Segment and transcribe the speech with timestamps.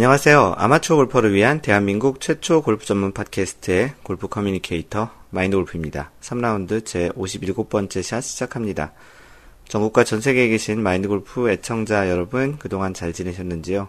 [0.00, 0.54] 안녕하세요.
[0.56, 6.10] 아마추어 골퍼를 위한 대한민국 최초 골프 전문 팟캐스트의 골프 communicator 마인드 골프입니다.
[6.22, 8.94] 3라운드 제 57번째 샷 시작합니다.
[9.68, 13.88] 전국과 전 세계에 계신 마인드 골프 애청자 여러분 그동안 잘 지내셨는지요?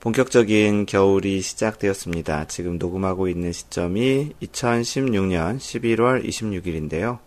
[0.00, 2.46] 본격적인 겨울이 시작되었습니다.
[2.48, 7.18] 지금 녹음하고 있는 시점이 2016년 11월 26일인데요.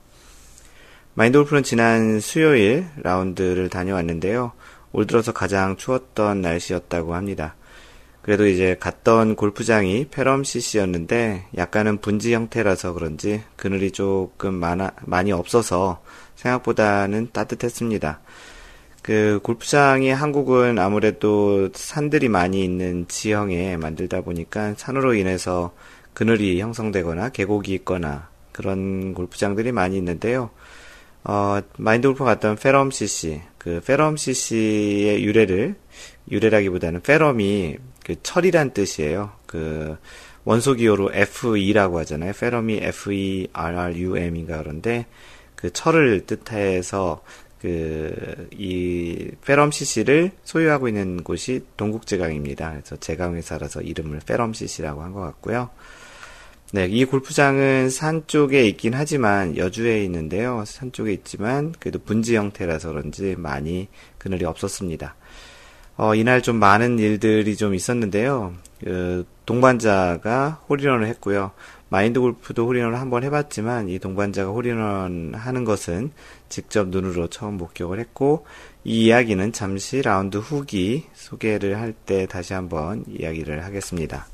[1.16, 4.52] 마인드 골프는 지난 수요일 라운드를 다녀왔는데요.
[4.92, 7.56] 올 들어서 가장 추웠던 날씨였다고 합니다.
[8.24, 16.02] 그래도 이제 갔던 골프장이 페럼 CC였는데 약간은 분지 형태라서 그런지 그늘이 조금 많아, 많이 없어서
[16.36, 18.22] 생각보다는 따뜻했습니다.
[19.02, 25.74] 그 골프장이 한국은 아무래도 산들이 많이 있는 지형에 만들다 보니까 산으로 인해서
[26.14, 30.50] 그늘이 형성되거나 계곡이 있거나 그런 골프장들이 많이 있는데요.
[31.26, 35.76] 어, 마인드 골프 갔던 페럼 CC, 그 페럼 CC의 유래를
[36.32, 39.32] 유래라기보다는 페럼이 그 철이란 뜻이에요.
[39.46, 39.98] 그
[40.46, 42.34] 원소 기호로 FE라고 하잖아요.
[42.34, 45.06] 페럼이 F-E-R-R-U-M인가 그런데
[45.56, 47.24] 그 철을 뜻해서
[47.62, 52.72] 그 이 페럼 CC를 소유하고 있는 곳이 동국제강입니다.
[52.72, 55.70] 그래서 제강에 살아서 이름을 페럼 CC라고 한 것 같고요.
[56.72, 60.64] 네, 이 골프장은 산 쪽에 있긴 하지만 여주에 있는데요.
[60.66, 65.16] 산 쪽에 있지만 그래도 분지 형태라서 그런지 많이 그늘이 없었습니다.
[65.96, 68.54] 어, 이날 좀 많은 일들이 좀 있었는데요.
[68.84, 71.52] 그 동반자가 홀인원을 했고요.
[71.90, 76.12] 마인드 골프도 홀인원을 한번 해봤지만 이 동반자가 홀인원 하는 것은
[76.50, 78.46] 직접 눈으로 처음 목격을 했고
[78.84, 84.26] 이 이야기는 잠시 라운드 후기 소개를 할 때 다시 한번 이야기를 하겠습니다.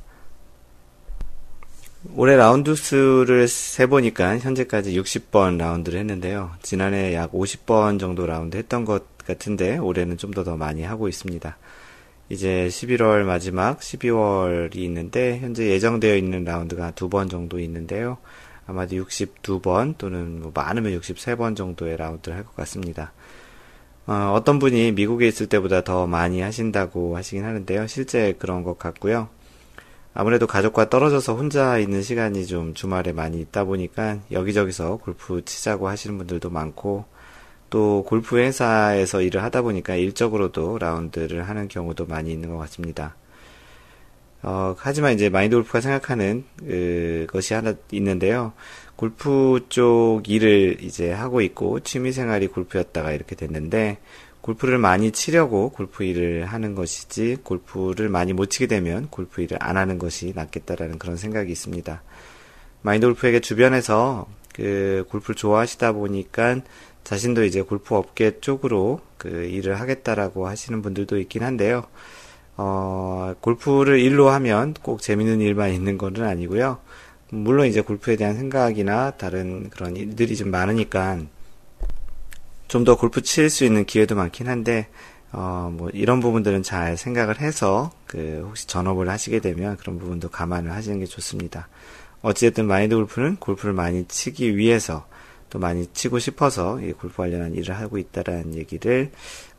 [2.16, 6.52] 올해 라운드 수를 세보니까 현재까지 60번 라운드를 했는데요.
[6.62, 11.58] 지난해 약 50번 정도 라운드 했던 것 같은데 올해는 좀 더 더 많이 하고 있습니다.
[12.30, 18.18] 이제 11월 마지막 12월이 있는데 현재 예정되어 있는 라운드가 두 번 정도 있는데요.
[18.68, 23.12] 아마도 62번 또는 뭐 많으면 63번 정도의 라운드를 할 것 같습니다.
[24.06, 27.88] 어, 떤 분이 미국에 있을 때보다 더 많이 하신다고 하시긴 하는데요.
[27.88, 29.30] 실제 그런 것 같고요.
[30.14, 36.18] 아무래도 가족과 떨어져서 혼자 있는 시간이 좀 주말에 많이 있다 보니까 여기저기서 골프 치자고 하시는
[36.18, 37.06] 분들도 많고
[37.70, 43.16] 또 골프 회사에서 일을 하다 보니까 일적으로도 라운드를 하는 경우도 많이 있는 것 같습니다.
[44.42, 48.54] 어, 하지만 이제 마인드 골프가 생각하는 그 것이 하나 있는데요.
[48.96, 53.98] 골프 쪽 일을 이제 하고 있고 취미 생활이 골프였다가 이렇게 됐는데
[54.42, 59.78] 골프를 많이 치려고 골프 일을 하는 것이지 골프를 많이 못 치게 되면 골프 일을 안
[59.78, 62.02] 하는 것이 낫겠다라는 그런 생각이 있습니다.
[62.82, 66.62] 마인드 골프에게 주변에서 그 골프를 좋아하시다 보니까
[67.10, 71.86] 자신도 이제 골프 업계 쪽으로 그 일을 하겠다라고 하시는 분들도 있긴 한데요.
[72.56, 76.78] 어, 골프를 일로 하면 꼭 재밌는 일만 있는 것은 아니고요.
[77.32, 81.22] 물론 이제 골프에 대한 생각이나 다른 그런 일들이 좀 많으니까
[82.68, 84.88] 좀 더 골프 칠 수 있는 기회도 많긴 한데,
[85.32, 90.72] 어, 뭐, 이런 부분들은 잘 생각을 해서, 그, 혹시 전업을 하시게 되면 그런 부분도 감안을
[90.74, 91.70] 하시는 게 좋습니다.
[92.22, 95.08] 어찌됐든 마인드 골프는 골프를 많이 치기 위해서
[95.50, 99.12] 또 많이 치고 싶어서 이 골프 관련한 일을 하고 있다라는 얘기를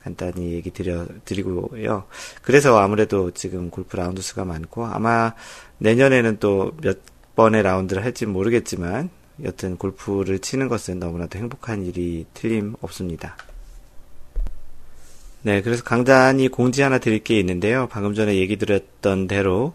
[0.03, 2.05] 간단히 얘기 드려 드리고요.
[2.43, 5.35] 그래서 아무래도 지금 골프 라운드 수가 많고 아마
[5.79, 6.99] 내년에는 또 몇
[7.37, 9.09] 번의 라운드를 할지 모르겠지만
[9.45, 13.37] 여튼 골프를 치는 것은 너무나도 행복한 일이 틀림없습니다.
[15.43, 17.89] 네, 그래서 강단이 공지 하나 드릴 게 있는데요.
[17.91, 19.73] 방금 전에 얘기 드렸던 대로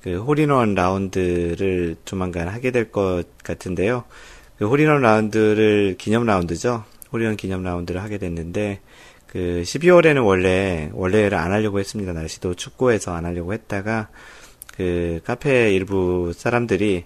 [0.00, 4.04] 그 홀인원 라운드를 조만간 하게 될 것 같은데요.
[4.62, 6.84] 그 홀인원 라운드를 기념 라운드죠.
[7.12, 8.80] 홀인원 기념 라운드를 하게 됐는데
[9.26, 12.12] 그 12월에는 원래 월례를 안 하려고 했습니다.
[12.12, 14.08] 날씨도 춥고 해서 안 하려고 했다가
[14.74, 17.04] 그 카페 일부 사람들이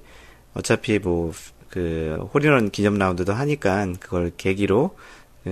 [0.55, 1.33] 어차피 뭐
[1.77, 4.97] 그 홀인원 기념 라운드도 하니까 그걸 계기로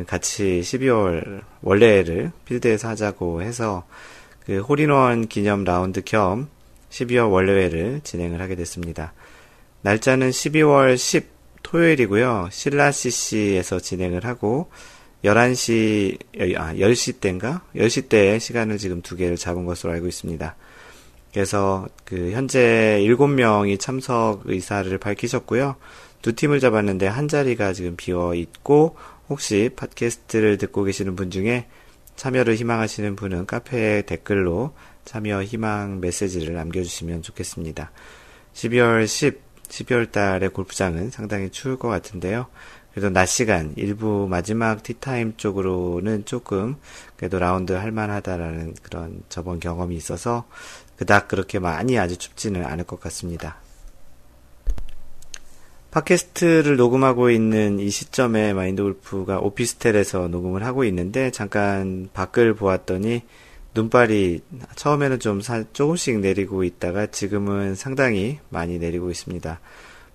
[0.07, 3.85] 같이 12월 월례를 필드에서 하자고 해서
[4.47, 6.49] 그 홀인원 기념 라운드 겸
[6.89, 9.13] 12월 원래회를 진행을 하게 됐습니다.
[9.83, 11.34] 날짜는 12월 10
[11.65, 12.51] 토요일이고요.
[12.53, 14.71] 신라 CC에서 진행을 하고
[15.25, 17.63] 11시 아 10시 때인가?
[17.75, 20.55] 10시 때 시간을 지금 두 개를 잡은 것으로 알고 있습니다.
[21.33, 25.75] 그래서 그 현재 7명이 참석 의사를 밝히셨고요.
[26.23, 28.97] 두 팀을 잡았는데 한 자리가 지금 비어 있고
[29.29, 31.67] 혹시 팟캐스트를 듣고 계시는 분 중에
[32.17, 34.75] 참여를 희망하시는 분은 카페에 댓글로
[35.05, 37.91] 참여 희망 메시지를 남겨주시면 좋겠습니다.
[38.55, 42.47] 12월 10, 12월 달에 골프장은 상당히 추울 것 같은데요.
[42.93, 46.77] 그래도 낮 시간, 일부 마지막 티타임 쪽으로는 조금
[47.17, 50.45] 그래도 라운드 할만하다라는 그런 저번 경험이 있어서
[50.97, 53.57] 그닥 그렇게 많이 아주 춥지는 않을 것 같습니다.
[55.91, 63.23] 팟캐스트를 녹음하고 있는 이 시점에 마인드 골프가 오피스텔에서 녹음을 하고 있는데 잠깐 밖을 보았더니
[63.75, 64.41] 눈발이
[64.77, 69.61] 처음에는 좀 사, 조금씩 내리고 있다가 지금은 상당히 많이 내리고 있습니다.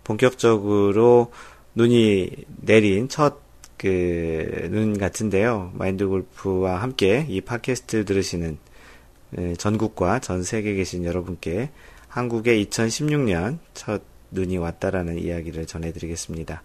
[0.04, 1.32] 본격적으로
[1.76, 5.72] 눈이 내린 첫 그 눈 같은데요.
[5.74, 8.58] 마인드 골프와 함께 이 팟캐스트 들으시는
[9.38, 11.70] 예, 전국과 전 세계에 계신 여러분께
[12.10, 14.02] 한국의 2016년 첫
[14.32, 16.62] 눈이 왔다라는 이야기를 전해드리겠습니다.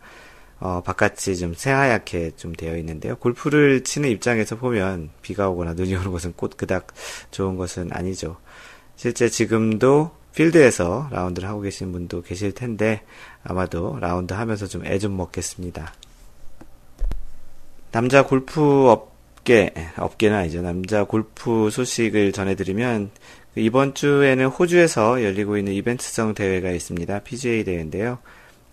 [0.61, 3.17] 어, 바깥이 좀 새하얗게 좀 되어 있는데요.
[3.17, 6.89] 골프를 치는 입장에서 보면 비가 오거나 눈이 오는 것은 꼭 그닥
[7.31, 8.37] 좋은 것은 아니죠.
[8.97, 13.03] 실제 지금도 필드에서 라운드를 하고 계신 분도 계실 텐데
[13.43, 15.93] 아마도 라운드 하면서 좀 애 좀 먹겠습니다.
[17.93, 20.63] 남자 골프 업계, 업계는 아니죠.
[20.63, 23.11] 남자 골프 소식을 전해드리면
[23.57, 27.21] 이번 주에는 호주에서 열리고 있는 이벤트성 대회가 있습니다.
[27.21, 28.19] PGA 대회인데요.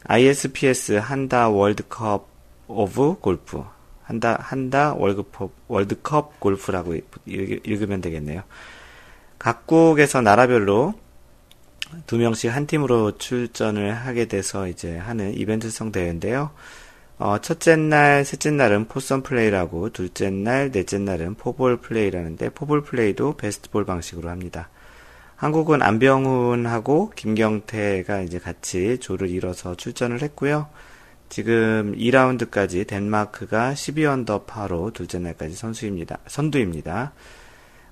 [0.05, 2.27] ISPS 한다 월드컵
[2.67, 3.63] 오브 골프.
[4.03, 6.95] 한다, 한다 월드컵, 월드컵 골프라고
[7.25, 8.43] 읽으면 되겠네요.
[9.39, 10.93] 각국에서 나라별로
[12.07, 16.51] 두 명씩 한 팀으로 출전을 하게 돼서 이제 하는 이벤트성 대회인데요.
[17.17, 23.37] 어, 첫째 날, 셋째 날은 포선 플레이라고, 둘째 날, 넷째 날은 포볼 플레이라는데, 포볼 플레이도
[23.37, 24.69] 베스트볼 방식으로 합니다.
[25.41, 30.67] 한국은 안병훈하고 김경태가 이제 같이 조를 이뤄서 출전을 했고요.
[31.29, 36.19] 지금 2라운드까지 덴마크가 12언더파로 둘째 날까지 선수입니다.
[36.27, 37.13] 선두입니다.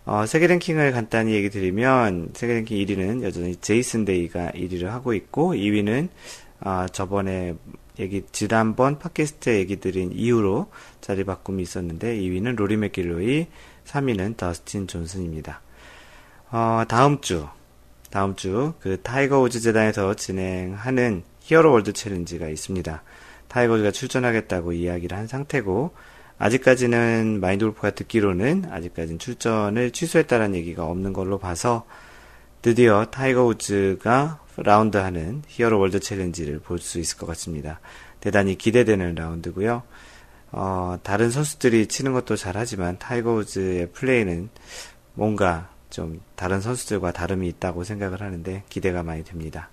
[0.06, 5.56] 어, 세계 랭킹을 간단히 얘기 드리면 세계 랭킹 1위는 여전히 제이슨 데이가 1위를 하고 있고
[5.56, 6.10] 2위는
[6.60, 7.56] 어, 저번에
[7.98, 10.70] 얘기 지난번 팟캐스트 얘기 드린 이후로
[11.02, 13.48] 자리 바꿈이 있었는데 2위는 로리 맥길로이,
[13.86, 15.62] 3위는 더스틴 존슨입니다.
[16.52, 17.48] 어, 다음 주
[18.10, 23.04] 다음 주 그 타이거 우즈 재단에서 진행하는 히어로 월드 챌린지가 있습니다.
[23.48, 25.94] 타이거 우즈가 출전하겠다고 이야기를 한 상태고
[26.40, 31.86] 아직까지는 마인드 골프가 듣기로는 아직까지는 출전을 취소했다는 얘기가 없는 걸로 봐서
[32.62, 37.80] 드디어 타이거 우즈가 라운드 하는 히어로 월드 챌린지를 볼 수 있을 것 같습니다.
[38.22, 39.84] 대단히 기대되는 라운드고요.
[40.52, 44.50] 어, 다른 선수들이 치는 것도 잘하지만 타이거 우즈의 플레이는
[45.14, 49.70] 뭔가 좀 다른 선수들과 다름이 있다고 생각을 하는데 기대가 많이 됩니다.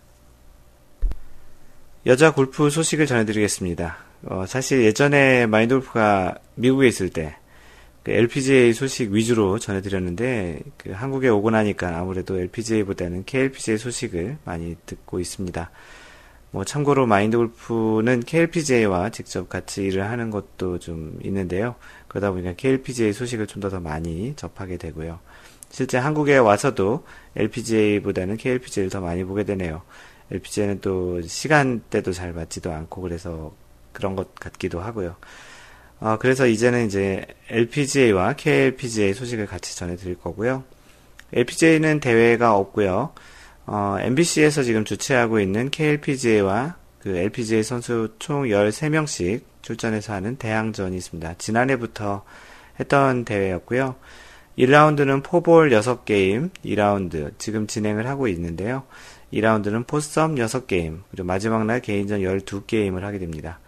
[2.06, 3.96] 여자 골프 소식을 전해드리겠습니다.
[4.26, 7.36] 어, 사실 예전에 마인드 골프가 미국에 있을 때
[8.06, 15.18] 그 LPGA 소식 위주로 전해드렸는데 그 한국에 오고 나니까 아무래도 LPGA보다는 KLPGA 소식을 많이 듣고
[15.18, 15.72] 있습니다.
[16.52, 21.74] 뭐 참고로 마인드 골프는 KLPGA와 직접 같이 일을 하는 것도 좀 있는데요.
[22.06, 25.18] 그러다 보니까 KLPGA 소식을 좀더 많이 접하게 되고요.
[25.76, 27.04] 실제 한국에 와서도
[27.36, 29.82] LPGA보다는 KLPGA를 더 많이 보게 되네요.
[30.30, 33.54] LPGA는 또 시간대도 잘 맞지도 않고 그래서
[33.92, 35.16] 그런 것 같기도 하고요.
[36.00, 40.64] 어, 그래서 이제는 이제 LPGA와 KLPGA 소식을 같이 전해드릴 거고요.
[41.34, 43.12] LPGA는 대회가 없고요.
[43.66, 51.34] 어, MBC에서 지금 주최하고 있는 KLPGA와 그 LPGA 선수 총 13명씩 출전해서 하는 대항전이 있습니다.
[51.36, 52.24] 지난해부터
[52.80, 53.96] 했던 대회였고요.
[54.58, 58.84] 1라운드는 포볼 6게임, 2라운드 지금 진행을 하고 있는데요.
[59.32, 63.58] 2라운드는 포썸 6게임, 그리고 마지막 날 개인전 12게임을 하게 됩니다.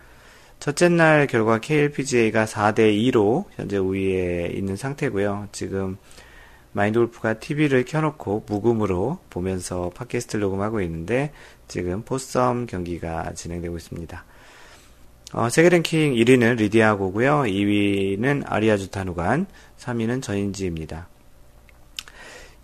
[0.60, 5.48] 첫째 날 결과 KLPGA가 4대2로 현재 우위에 있는 상태고요.
[5.52, 5.98] 지금
[6.72, 11.32] 마인드 골프가 TV를 켜놓고 무금으로 보면서 팟캐스트를 녹음하고 있는데
[11.66, 14.24] 지금 포썸 경기가 진행되고 있습니다.
[15.34, 17.42] 어, 세계 랭킹 1위는 리디아고고요.
[17.42, 19.46] 2위는 아리아주 타누간,
[19.78, 21.06] 3위는 전인지입니다.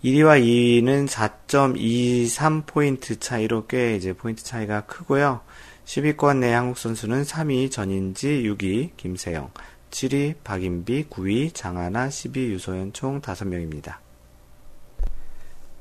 [0.03, 5.41] 1위와 2위는 4.23포인트 차이로 꽤 이제 포인트 차이가 크고요.
[5.85, 9.51] 10위권 내 한국 선수는 3위 전인지, 6위 김세영,
[9.91, 13.97] 7위 박인비, 9위 장하나, 10위 유소연 총 5명입니다.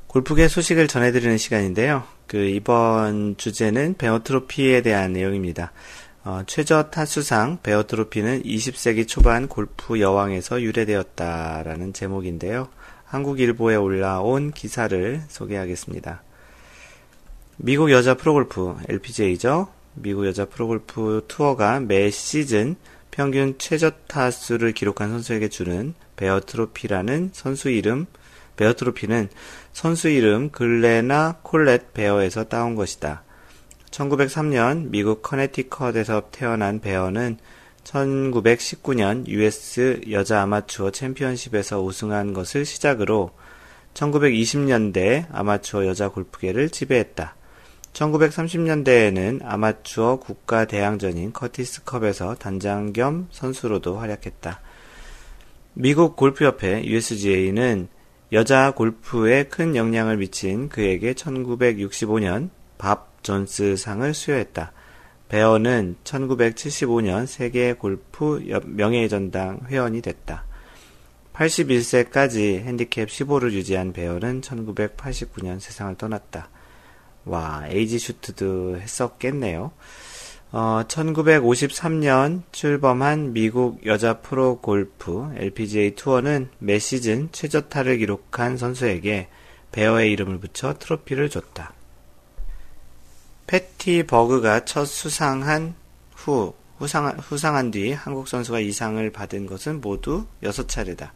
[0.06, 2.04] 골프계 소식을 전해드리는 시간인데요.
[2.26, 5.72] 그 이번 주제는 베어 트로피에 대한 내용입니다.
[6.26, 12.68] 어, 최저 타수상 베어 트로피는 20세기 초반 골프 여왕에서 유래되었다라는 제목인데요.
[13.04, 16.22] 한국일보에 올라온 기사를 소개하겠습니다.
[17.58, 19.68] 미국 여자 프로골프 LPGA죠.
[19.92, 22.76] 미국 여자 프로골프 투어가 매 시즌
[23.10, 28.06] 평균 최저 타수를 기록한 선수에게 주는 베어 트로피라는 선수 이름
[28.56, 29.28] 베어 트로피는
[29.74, 33.24] 선수 이름 글레나 콜렛 베어에서 따온 것이다.
[33.94, 37.38] 1903년 미국 커네티컷에서 태어난 베어는
[37.84, 43.30] 1919년 US 여자 아마추어 챔피언십에서 우승한 것을 시작으로
[43.94, 47.36] 1920년대 아마추어 여자 골프계를 지배했다.
[47.92, 54.60] 1930년대에는 아마추어 국가 대항전인 커티스컵에서 단장 겸 선수로도 활약했다.
[55.74, 57.86] 미국 골프협회 USGA는
[58.32, 64.72] 여자 골프에 큰 영향을 미친 그에게 1965년 밥 존스 상을 수여했다.
[65.28, 70.44] 베어는 1975년 세계 골프 명예전당 회원이 됐다.
[71.32, 76.48] 81세까지 핸디캡 15를 유지한 베어는 1989년 세상을 떠났다.
[77.24, 79.72] 와, age shoot도 했었겠네요.
[80.52, 89.28] 어, 1953년 출범한 미국 여자 프로 골프 LPGA 투어는 매 시즌 최저타를 기록한 선수에게
[89.72, 91.72] 베어의 이름을 붙여 트로피를 줬다.
[93.46, 95.74] 패티 버그가 첫 수상한
[96.14, 101.10] 후 후상, 후상한 뒤 한국 선수가 이 상을 받은 것은 모두 6차례다.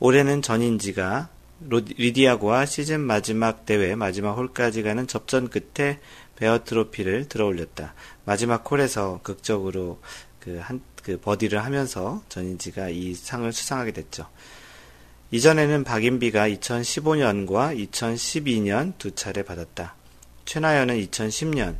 [0.00, 1.28] 올해는 전인지가
[1.68, 6.00] 리디아고와 시즌 마지막 대회 마지막 홀까지 가는 접전 끝에
[6.36, 7.94] 베어 트로피를 들어 올렸다.
[8.24, 10.00] 마지막 홀에서 극적으로
[10.40, 14.26] 그 한, 그 버디를 하면서 전인지가 이 상을 수상하게 됐죠.
[15.30, 19.94] 이전에는 박인비가 2015년과 2012년 두 차례 받았다.
[20.44, 21.76] 최나연은 2010년,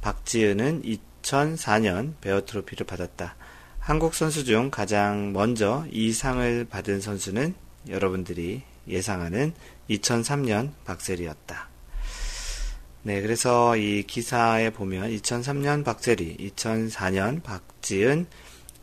[0.00, 0.82] 박지은은
[1.22, 3.36] 2004년 베어 트로피를 받았다.
[3.78, 7.54] 한국 선수 중 가장 먼저 이 상을 받은 선수는
[7.88, 9.52] 여러분들이 예상하는
[9.88, 11.68] 2003년 박세리였다.
[13.02, 18.26] 네, 그래서 이 기사에 보면 2003년 박세리, 2004년 박지은,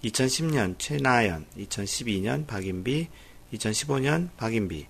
[0.04, 3.10] 2010년 최나연, 2012년 박인비,
[3.54, 4.88] 2015년 박인비,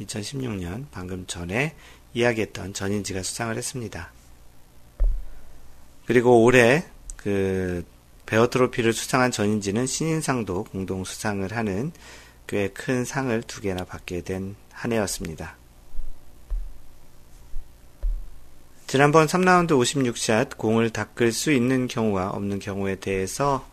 [0.00, 1.74] 2016년 방금 전에
[2.14, 4.12] 이야기했던 전인지가 수상을 했습니다.
[6.06, 6.84] 그리고 올해
[7.16, 7.84] 그
[8.26, 11.92] 베어 트로피를 수상한 전인지는 신인상도 공동 수상을 하는
[12.46, 15.56] 꽤 큰 상을 두 개나 받게 된 한 해였습니다.
[18.86, 23.68] 지난번 3라운드 56샷 공을 닦을 수 있는 경우가 없는 경우에 대해서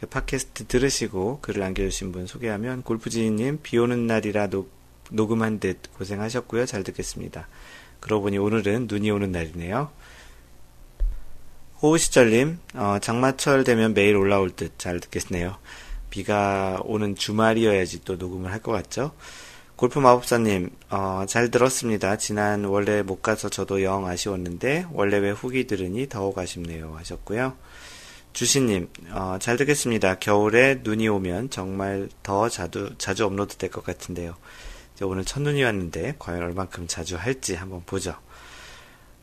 [0.00, 4.70] 그 팟캐스트 들으시고 글을 남겨주신 분 소개하면 골프지님 비 오는 날이라 녹,
[5.10, 6.64] 녹음한 듯 고생하셨고요.
[6.66, 7.48] 잘 듣겠습니다.
[8.02, 9.90] 그러고 보니 오늘은 눈이 오는 날이네요.
[11.80, 15.56] 호우시절님, 어, 장마철 되면 매일 올라올 듯 잘 듣겠네요.
[16.10, 19.12] 비가 오는 주말이어야지 또 녹음을 할 것 같죠?
[19.76, 22.18] 골프 마법사님, 어, 잘 들었습니다.
[22.18, 26.94] 지난 원래 못 가서 저도 영 아쉬웠는데, 원래 왜 후기 들으니 더욱 아쉽네요.
[26.98, 27.54] 하셨고요.
[28.32, 30.18] 주신님, 어, 잘 듣겠습니다.
[30.18, 34.36] 겨울에 눈이 오면 정말 더 자주, 자주 업로드 될 것 같은데요.
[35.00, 38.14] 오늘 첫눈이 왔는데, 과연 얼만큼 자주 할지 한번 보죠.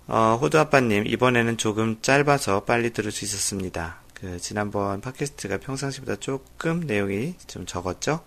[0.08, 4.00] 어, 호두 아빠님, 이번에는 조금 짧아서 빨리 들을 수 있었습니다.
[4.16, 8.24] 그, 지난번 팟캐스트가 평상시보다 조금 내용이 좀 적었죠?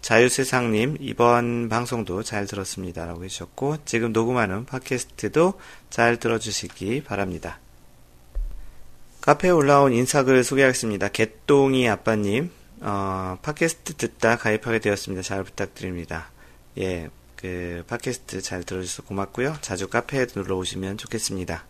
[0.00, 3.04] 자유세상님, 이번 방송도 잘 들었습니다.
[3.04, 5.60] 라고 해주셨고, 지금 녹음하는 팟캐스트도
[5.90, 7.60] 잘 들어주시기 바랍니다.
[9.20, 11.08] 카페에 올라온 인사글 소개하겠습니다.
[11.08, 15.22] 개똥이 아빠님, 어, 팟캐스트 듣다 가입하게 되었습니다.
[15.22, 16.30] 잘 부탁드립니다.
[16.78, 19.56] 예, 그 팟캐스트 잘 들어주셔서 고맙고요.
[19.60, 21.64] 자주 카페에 놀러 오시면 좋겠습니다.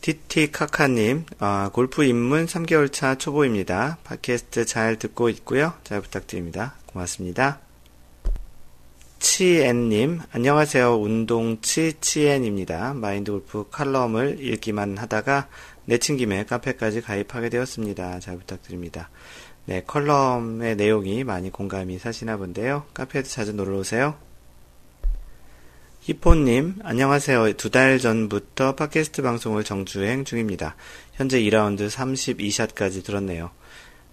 [0.00, 3.98] 티티카카님, 어, 골프 입문 3개월 차 초보입니다.
[4.04, 5.72] 팟캐스트 잘 듣고 있고요.
[5.84, 6.74] 잘 부탁드립니다.
[6.86, 7.60] 고맙습니다.
[9.18, 11.00] 치엔님, 안녕하세요.
[11.00, 12.94] 운동치 치엔입니다.
[12.94, 15.48] 마인드 골프 칼럼을 읽기만 하다가
[15.86, 18.20] 내친 김에 카페까지 가입하게 되었습니다.
[18.20, 19.08] 잘 부탁드립니다.
[19.66, 22.86] 네, 컬럼의 내용이 많이 공감이 가시나 본데요.
[22.94, 24.16] 카페에도 자주 놀러 오세요.
[26.02, 27.54] 히포님, 안녕하세요.
[27.54, 30.76] 두 달 전부터 팟캐스트 방송을 정주행 중입니다.
[31.14, 33.50] 현재 2라운드 32샷까지 들었네요.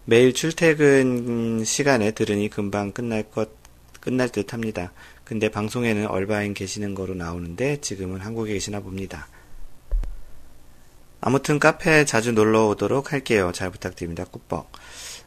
[0.05, 3.51] 매일 출퇴근 시간에 들으니 금방 끝날 것,
[3.99, 4.91] 끝날 듯 합니다.
[5.23, 9.27] 근데 방송에는 얼바인 계시는 거로 나오는데 지금은 한국에 계시나 봅니다.
[11.21, 13.51] 아무튼 카페에 자주 놀러 오도록 할게요.
[13.53, 14.25] 잘 부탁드립니다.
[14.25, 14.67] 꾸뻑.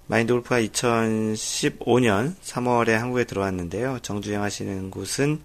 [0.09, 3.99] 마인드 골프가 2015년 3월에 한국에 들어왔는데요.
[4.03, 5.41] 정주행 하시는 곳은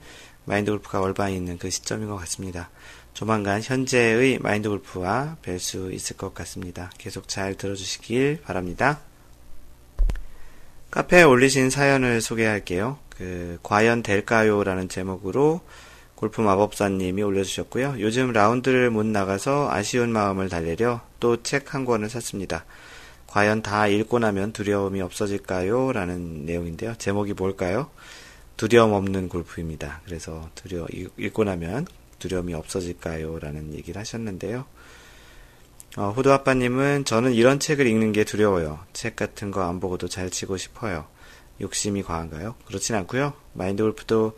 [0.45, 2.69] 마인드 골프가 얼바에 있는 그 시점인 것 같습니다.
[3.13, 6.91] 조만간 현재의 마인드 골프와 뵐 수 있을 것 같습니다.
[6.99, 8.99] 계속 잘 들어주시길 바랍니다.
[10.91, 12.99] 카페에 올리신 사연을 소개할게요.
[13.09, 14.63] 그, 과연 될까요?
[14.63, 15.61] 라는 제목으로
[16.15, 17.95] 골프 마법사님이 올려주셨고요.
[17.99, 22.65] 요즘 라운드를 못 나가서 아쉬운 마음을 달래려 또 책 한 권을 샀습니다.
[23.31, 25.93] 과연 다 읽고 나면 두려움이 없어질까요?
[25.93, 26.95] 라는 내용인데요.
[26.97, 27.89] 제목이 뭘까요?
[28.57, 30.01] 두려움 없는 골프입니다.
[30.03, 30.85] 그래서 두려,
[31.17, 31.87] 읽고 나면
[32.19, 33.39] 두려움이 없어질까요?
[33.39, 34.65] 라는 얘기를 하셨는데요.
[35.95, 38.79] 어, 호두 아빠님은 저는 이런 책을 읽는 게 두려워요.
[38.91, 41.05] 책 같은 거 안 보고도 잘 치고 싶어요.
[41.61, 42.55] 욕심이 과한가요?
[42.65, 43.31] 그렇진 않고요.
[43.53, 44.37] 마인드 골프도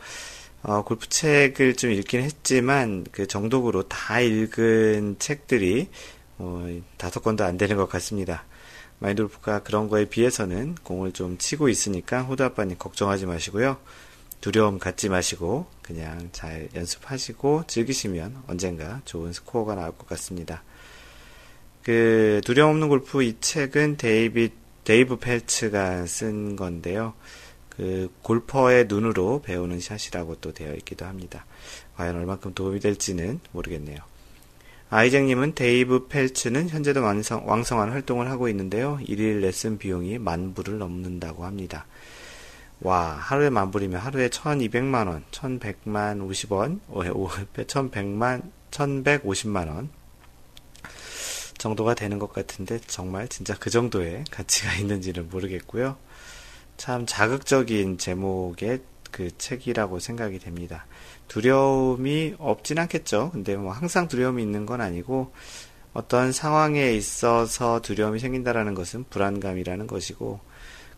[0.62, 5.90] 어, 골프 책을 좀 읽긴 했지만 그 정독으로 다 읽은 책들이
[6.38, 8.46] 어, 다섯 권도 안 되는 것 같습니다.
[9.04, 13.76] 마인드 골프가 그런 거에 비해서는 공을 좀 치고 있으니까 호두 아빠님 걱정하지 마시고요.
[14.40, 20.64] 두려움 갖지 마시고 그냥 잘 연습하시고 즐기시면 언젠가 좋은 스코어가 나올 것 같습니다.
[21.84, 24.52] 그 두려움 없는 골프 이 책은 데이비
[24.86, 27.14] 데이브 펠츠가 쓴 건데요.
[27.72, 31.46] 그 골퍼의 눈으로 배우는 샷이라고 또 되어 있기도 합니다.
[31.98, 34.13] 과연 얼만큼 도움이 될지는 모르겠네요.
[34.96, 39.00] 아이쟁님은 데이브 펠츠는 현재도 왕성, 왕성한 활동을 하고 있는데요.
[39.08, 41.88] 일일 레슨 비용이 만 불을 넘는다고 합니다.
[42.80, 49.90] 와, 하루에 만 불이면 하루에 1200만 원, 1100만 50원, 1100만, 1150만 원
[51.58, 55.98] 정도가 되는 것 같은데 정말 진짜 그 정도의 가치가 있는지는 모르겠고요.
[56.78, 60.86] 참 자극적인 제목의 그 책이라고 생각이 됩니다.
[61.28, 63.32] 두려움이 없진 않겠죠.
[63.32, 65.34] 근데 뭐 항상 두려움이 있는 건 아니고
[65.94, 70.40] 어떤 상황에 있어서 두려움이 생긴다라는 것은 불안감이라는 것이고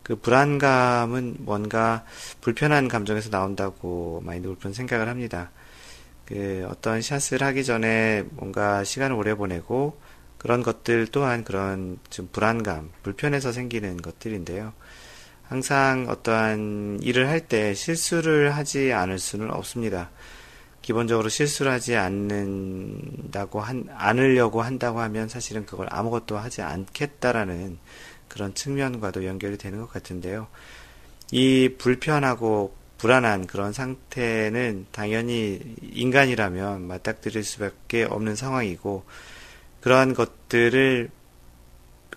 [0.03, 2.05] 그 불안감은 뭔가
[2.39, 5.51] 불편한 감정에서 나온다고 마인드 골프는 생각을 합니다.
[6.25, 9.97] 그 어떤 샷을 하기 전에 뭔가 시간을 오래 보내고
[10.37, 14.73] 그런 것들 또한 그런 좀 불안감, 불편해서 생기는 것들인데요.
[15.47, 20.09] 항상 어떠한 일을 할 때 실수를 하지 않을 수는 없습니다.
[20.81, 27.77] 기본적으로 실수를 하지 않는다고 한, 않으려고 한다고 하면 사실은 그걸 아무것도 하지 않겠다라는
[28.27, 30.47] 그런 측면과도 연결이 되는 것 같은데요.
[31.31, 39.03] 이 불편하고 불안한 그런 상태는 당연히 인간이라면 맞닥뜨릴 수밖에 없는 상황이고
[39.81, 41.09] 그러한 것들을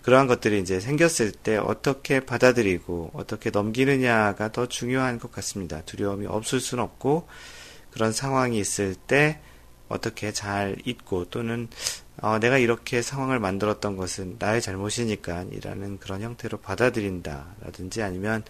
[0.02, 5.82] 그러한 것들이 이제 생겼을 때 어떻게 받아들이고 어떻게 넘기느냐가 더 중요한 것 같습니다.
[5.82, 7.28] 두려움이 없을 수는 없고
[7.90, 9.40] 그런 상황이 있을 때
[9.88, 11.68] 어떻게 잘 잊고 또는
[12.20, 18.42] 어, 내가 이렇게 상황을 만들었던 것은 나의 잘못이니까 이라는 그런 형태로 받아들인다라든지 아니면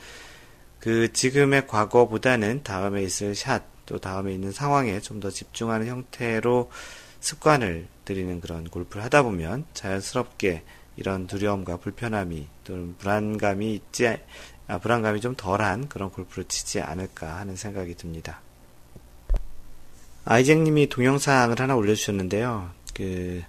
[0.80, 6.70] 그 지금의 과거보다는 다음에 있을 샷 또 다음에 있는 상황에 좀 더 집중하는 형태로
[7.20, 10.62] 습관을 들이는 그런 골프를 하다 보면 자연스럽게
[10.98, 14.18] 이런 두려움과 불편함이 또는 불안감이 있지
[14.66, 18.40] 아, 불안감이 좀 덜한 그런 골프를 치지 않을까 하는 생각이 듭니다.
[20.24, 22.70] 아이쟁님이 동영상을 하나 올려주셨는데요.
[22.94, 23.42] 그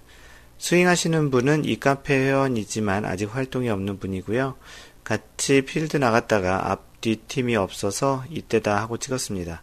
[0.58, 4.56] 스윙하시는 분은 이 카페 회원이지만 아직 활동이 없는 분이고요.
[5.02, 9.62] 같이 필드 나갔다가 앞뒤 팀이 없어서 이때다 하고 찍었습니다.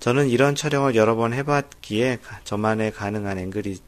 [0.00, 3.82] 저는 이런 촬영을 여러 번 해봤기에 저만의 가능한 앵글이지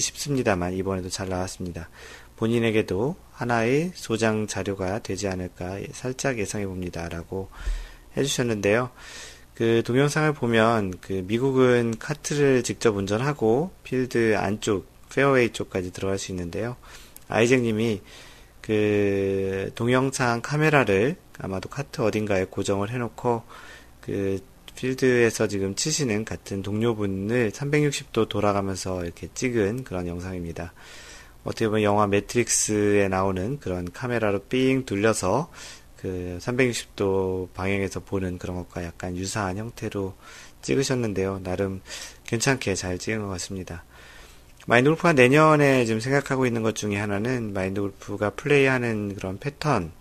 [0.00, 1.88] 싶습니다만 이번에도 잘 나왔습니다.
[2.36, 7.08] 본인에게도 하나의 소장 자료가 되지 않을까 살짝 예상해 봅니다.
[7.08, 7.48] 라고
[8.16, 8.90] 해주셨는데요.
[9.54, 16.76] 그 동영상을 보면 그 미국은 카트를 직접 운전하고 필드 안쪽 페어웨이 쪽까지 들어갈 수 있는데요.
[17.28, 18.00] 아이잭님이
[18.60, 23.42] 그 동영상 카메라를 아마도 카트 어딘가에 고정을 해놓고
[24.00, 24.40] 그
[24.74, 30.72] 필드에서 지금 치시는 같은 동료분을 360도 돌아가면서 이렇게 찍은 그런 영상입니다.
[31.44, 35.50] 어떻게 보면 영화 매트릭스에 나오는 그런 카메라로 삥 둘려서
[35.96, 40.14] 그 360도 방향에서 보는 그런 것과 약간 유사한 형태로
[40.62, 41.40] 찍으셨는데요.
[41.42, 41.80] 나름
[42.24, 43.84] 괜찮게 잘 찍은 것 같습니다.
[44.66, 49.92] 마인드 골프가 내년에 지금 생각하고 있는 것 중에 하나는 마인드 골프가 플레이하는 그런 패턴,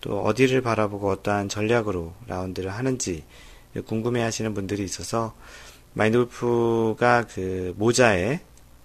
[0.00, 3.24] 또 어디를 바라보고 어떠한 전략으로 라운드를 하는지
[3.86, 5.34] 궁금해 하시는 분들이 있어서
[5.92, 8.40] 마인드 골프가 그 모자에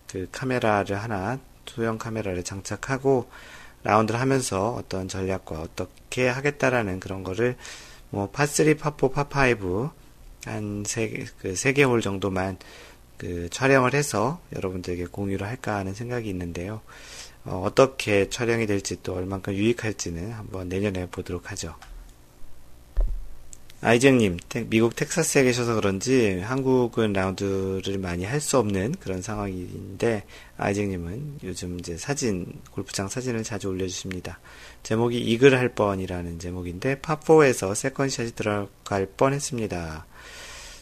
[0.08, 1.40] 그 카메라를 하나,
[1.74, 3.30] 투영 카메라를 장착하고
[3.84, 7.58] 라운드를 하면서 어떤 전략과 어떻게 하겠다라는 그런 거를
[8.10, 9.92] 뭐 파3, 파4, 파5
[10.46, 12.58] 한 세, 그세 개 홀 정도만
[13.18, 16.82] 그 촬영을 해서 여러분들에게 공유를 할까 하는 생각이 있는데요.
[17.46, 21.76] 어, 떻게 촬영이 될지 또 얼만큼 유익할지는 한번 내년에 보도록 하죠.
[23.86, 30.24] 아이젠님, 미국 텍사스에 계셔서 그런지 한국은 라운드를 많이 할 수 없는 그런 상황인데,
[30.58, 34.40] 아이젠님은 요즘 이제 사진, 골프장 사진을 자주 올려주십니다.
[34.84, 40.06] 제목이 이글 할 뻔이라는 제목인데, 파4에서 세컨샷이 들어갈 뻔 했습니다.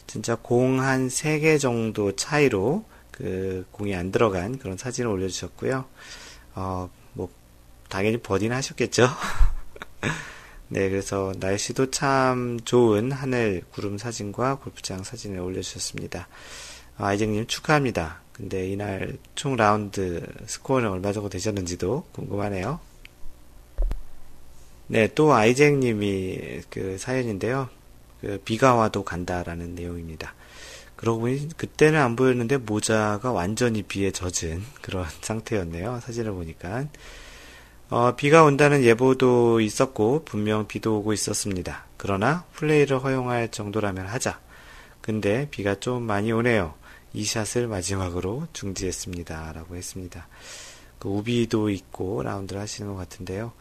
[0.06, 5.84] 진짜 공 한 3개 정도 차이로 그 공이 안 들어간 그런 사진을 올려주셨고요.
[6.54, 7.28] 어, 뭐,
[7.88, 9.08] 당연히 버디는 하셨겠죠?
[10.72, 16.28] 네, 그래서 날씨도 참 좋은 하늘 구름 사진과 골프장 사진을 올려주셨습니다.
[16.96, 18.22] 아, 이정님 축하합니다.
[18.32, 22.80] 근데 이날 총 라운드 스코어는 얼마 정도 되셨는지도 궁금하네요.
[24.86, 27.68] 네, 또 아이잭님이 그 사연인데요.
[28.22, 30.34] 그 비가 와도 간다라는 내용입니다.
[30.96, 36.00] 그러고 보니 그때는 안 보였는데 모자가 완전히 비에 젖은 그런 상태였네요.
[36.00, 36.86] 사진을 보니까.
[37.92, 41.84] 어, 비가 온다는 예보도 있었고 분명 비도 오고 있었습니다.
[41.98, 44.40] 그러나 플레이를 허용할 정도라면 하자.
[45.02, 46.72] 근데 비가 좀 많이 오네요.
[47.12, 49.52] 이 샷을 마지막으로 중지했습니다.
[49.52, 50.26] 라고 했습니다.
[50.98, 53.52] 그 우비도 있고 라운드를 하시는 것 같은데요.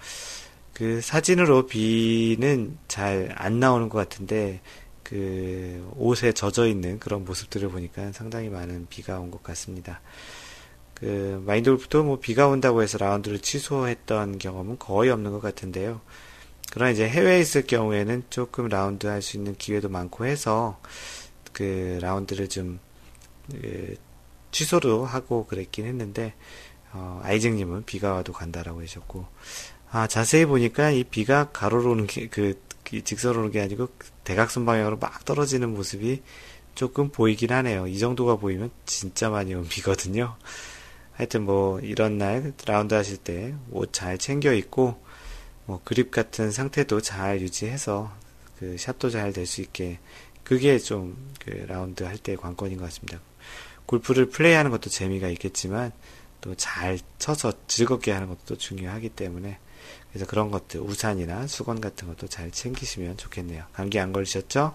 [0.74, 4.62] 그 사진으로 비는 잘 안 나오는 것 같은데
[5.04, 10.00] 그 옷에 젖어 있는 그런 모습들을 보니까 상당히 많은 비가 온 것 같습니다.
[11.02, 16.00] 그 마인드 골프도 뭐 비가 온다고 해서 라운드를 취소했던 경험은 거의 없는 것 같은데요.
[16.72, 20.80] 그러나 이제 해외에 있을 경우에는 조금 라운드 할 수 있는 기회도 많고 해서
[21.54, 22.80] 그 라운드를 좀
[23.52, 23.96] 그,
[24.52, 26.34] 취소도 하고 그랬긴 했는데
[26.94, 29.26] 어, 아이징님은 비가 와도 간다라고 하셨고
[29.92, 33.90] 아 자세히 보니까 이 비가 가로로 오는 게, 그, 그 직선으로 오는 게 아니고
[34.24, 36.22] 대각선 방향으로 막 떨어지는 모습이
[36.76, 37.88] 조금 보이긴 하네요.
[37.88, 40.38] 이 정도가 보이면 진짜 많이 온 비거든요.
[41.22, 45.00] 하여튼 뭐 이런 날 라운드 하실 때 옷 잘 챙겨 입고
[45.68, 48.12] 뭐 그립 같은 상태도 잘 유지해서
[48.58, 50.00] 그 샷도 잘 될 수 있게
[50.44, 53.20] 그게 좀 그 라운드 할 때 관건인 것 같습니다.
[53.86, 55.92] 골프를 플레이하는 것도 재미가 있겠지만
[56.42, 59.60] 또 잘 쳐서 즐겁게 하는 것도 중요하기 때문에
[60.10, 63.66] 그래서 그런 것들 우산이나 수건 같은 것도 잘 챙기시면 좋겠네요.
[63.74, 64.74] 감기 안 걸리셨죠?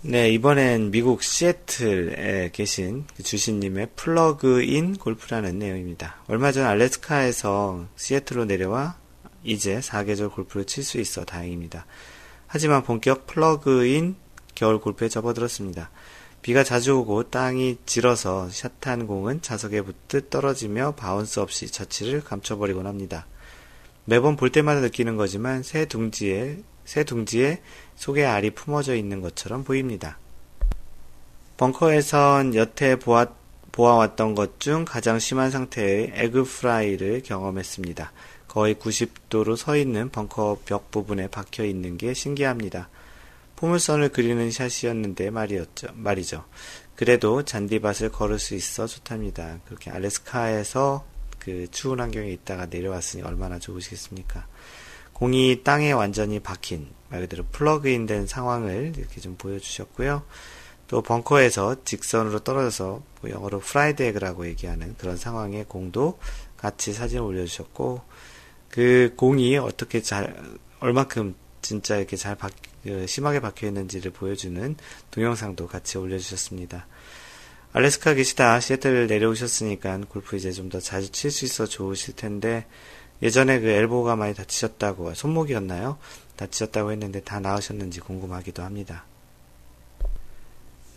[0.00, 6.22] 네, 이번엔 미국 시애틀에 계신 그 주신님의 플러그인 골프라는 내용입니다.
[6.28, 8.96] 얼마 전 알래스카에서 시애틀로 내려와
[9.42, 11.84] 이제 4계절 골프를 칠 수 있어 다행입니다.
[12.46, 14.14] 하지만 본격 plug in
[14.54, 15.90] 겨울 골프에 접어들었습니다.
[16.42, 23.26] 비가 자주 오고 땅이 질어서 샷한 공은 자석에 붙듯 떨어지며 bounce 없이 자취를 감춰버리곤 합니다.
[24.04, 27.60] 매번 볼 때마다 느끼는 거지만 새 둥지에 새 둥지에
[27.96, 30.16] 속에 알이 품어져 있는 것처럼 보입니다.
[31.58, 33.26] 벙커에선 여태 보아,
[33.72, 38.10] 보아왔던 것 중 가장 심한 상태의 egg fry를 경험했습니다.
[38.48, 42.88] 거의 90도로 서 있는 벙커 벽 부분에 박혀 있는 게 신기합니다.
[43.56, 46.46] 포물선을 그리는 샷이었는데 말이었죠, 말이죠.
[46.96, 49.58] 그래도 잔디밭을 걸을 수 있어 좋답니다.
[49.66, 51.04] 그렇게 알래스카에서
[51.38, 54.46] 그 추운 환경에 있다가 내려왔으니 얼마나 좋으시겠습니까?
[55.18, 60.22] 공이 땅에 완전히 박힌 말 그대로 plug in 된 상황을 이렇게 좀 보여주셨고요.
[60.86, 66.18] 또 벙커에서 직선으로 떨어져서 뭐 영어로 fried egg라고 얘기하는 그런 상황의 공도
[66.56, 68.00] 같이 사진을 올려주셨고
[68.70, 70.40] 그 공이 어떻게 잘
[70.80, 72.52] 얼마큼 진짜 이렇게 잘 박,
[72.84, 74.76] 그 심하게 박혀 있는지를 보여주는
[75.10, 76.86] 동영상도 같이 올려주셨습니다.
[77.72, 82.66] 알래스카 계시다 시애틀 내려오셨으니까 골프 이제 좀 더 자주 칠 수 있어 좋으실 텐데
[83.22, 85.98] 예전에 그 엘보가 많이 다치셨다고 손목이었나요?
[86.36, 89.04] 다치셨다고 했는데 다 나으셨는지 궁금하기도 합니다.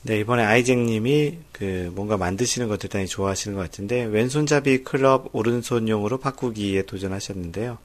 [0.04, 6.84] 네, 이번에 아이잭님이 그 뭔가 만드시는 것 대단히 좋아하시는 것 같은데 왼손잡이 클럽 오른손용으로 바꾸기에
[6.84, 7.78] 도전하셨는데요.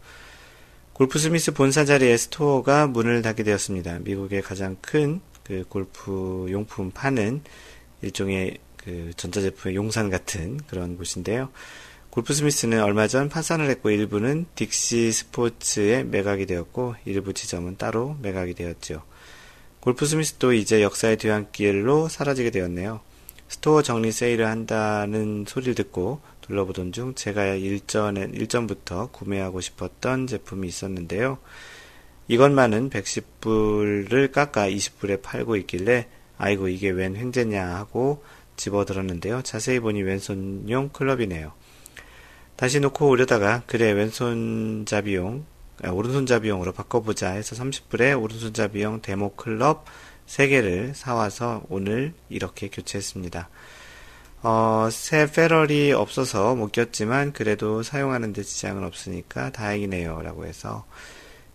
[0.92, 3.99] Golfsmith 본사 자리에 store가 문을 닫게 되었습니다.
[4.01, 7.40] 미국의 가장 큰 그 골프 용품 파는
[8.03, 11.51] 일종의 그 전자제품의 용산 같은 그런 곳인데요.
[12.16, 19.02] Golfsmith는 얼마 전 파산을 했고 일부는 Dick's Sports에 매각이 되었고 일부 지점은 따로 매각이 되었죠.
[19.80, 23.00] Golfsmith도 이제 역사의 뒤안길로 사라지게 되었네요.
[23.48, 31.37] store 정리 세일을 한다는 소리를 듣고 둘러보던 중 제가 일전에, 일전부터 구매하고 싶었던 제품이 있었는데요.
[32.29, 38.24] 이것만은 110불을 깎아 20불에 팔고 있길래 아이고 이게 웬 횡재냐 하고
[38.57, 39.42] 집어들었는데요.
[39.42, 41.52] 자세히 보니 왼손용 클럽이네요.
[42.56, 45.44] 다시 놓고 오려다가 그래 왼손잡이용
[45.84, 49.84] 아, 오른손잡이용으로 바꿔보자 해서 30불에 오른손잡이용 데모 클럽
[50.26, 53.48] 3개를 사와서 오늘 이렇게 교체했습니다.
[54.42, 60.22] 어, 새 페럴이 없어서 못 꼈지만 그래도 사용하는데 지장은 없으니까 다행이네요.
[60.22, 60.86] 라고 해서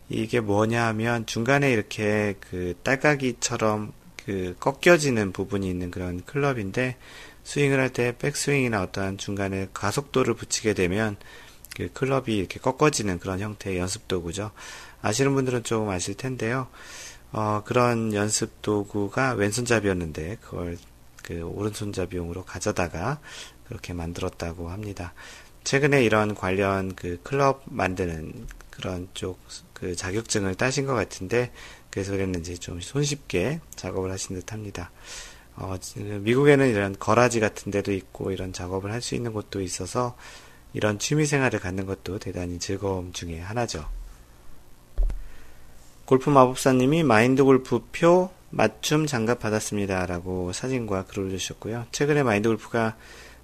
[0.09, 3.93] 이게 뭐냐 하면 중간에 이렇게 그 딸깍이처럼
[4.25, 6.97] 그 꺾여지는 부분이 있는 그런 클럽인데
[7.43, 11.17] 스윙을 할 때 백스윙이나 어떠한 중간에 가속도를 붙이게 되면
[11.75, 14.51] 그 클럽이 이렇게 꺾어지는 그런 형태의 연습 도구죠.
[15.01, 16.67] 아시는 분들은 조금 아실 텐데요.
[17.31, 20.77] 어, 그런 연습 도구가 왼손잡이였는데 그걸
[21.23, 23.19] 그 오른손잡이용으로 가져다가
[23.67, 25.13] 그렇게 만들었다고 합니다.
[25.63, 29.39] 최근에 이런 관련 그 클럽 만드는 그런 쪽
[29.81, 31.51] 그 자격증을 따신 것 같은데
[31.89, 34.91] 그래서 그랬는지 좀 손쉽게 작업을 하신 듯 합니다.
[35.55, 40.15] 어, 미국에는 이런 거라지 같은 데도 있고 이런 작업을 할 수 있는 곳도 있어서
[40.73, 43.85] 이런 취미 생활을 갖는 것도 대단히 즐거움 중에 하나죠.
[46.05, 50.05] 골프 마법사님이 마인드 골프 표 맞춤 장갑 받았습니다.
[50.05, 51.85] 라고 사진과 글을 올려주셨고요.
[51.91, 52.97] 최근에 마인드 골프가,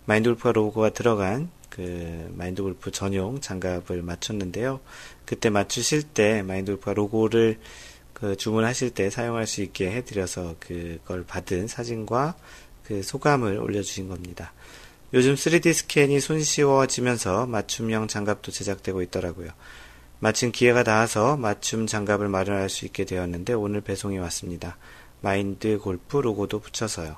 [0.06, 4.80] 마인드 골프가 로고가 들어간 그 마인드 골프 전용 장갑을 맞췄는데요.
[5.26, 7.60] 그때 맞추실 때 마인드 골프가 로고를
[8.18, 12.36] 그 주문하실 때 사용할 수 있게 해드려서 그걸 받은 사진과
[12.84, 14.54] 그 소감을 올려주신 겁니다.
[15.14, 19.50] 요즘 3D 스캔이 손쉬워지면서 맞춤형 장갑도 제작되고 있더라고요.
[20.18, 24.78] 마침 기회가 닿아서 맞춤 장갑을 마련할 수 있게 되었는데 오늘 배송이 왔습니다.
[25.22, 27.18] 마인드 골프 로고도 붙여서요.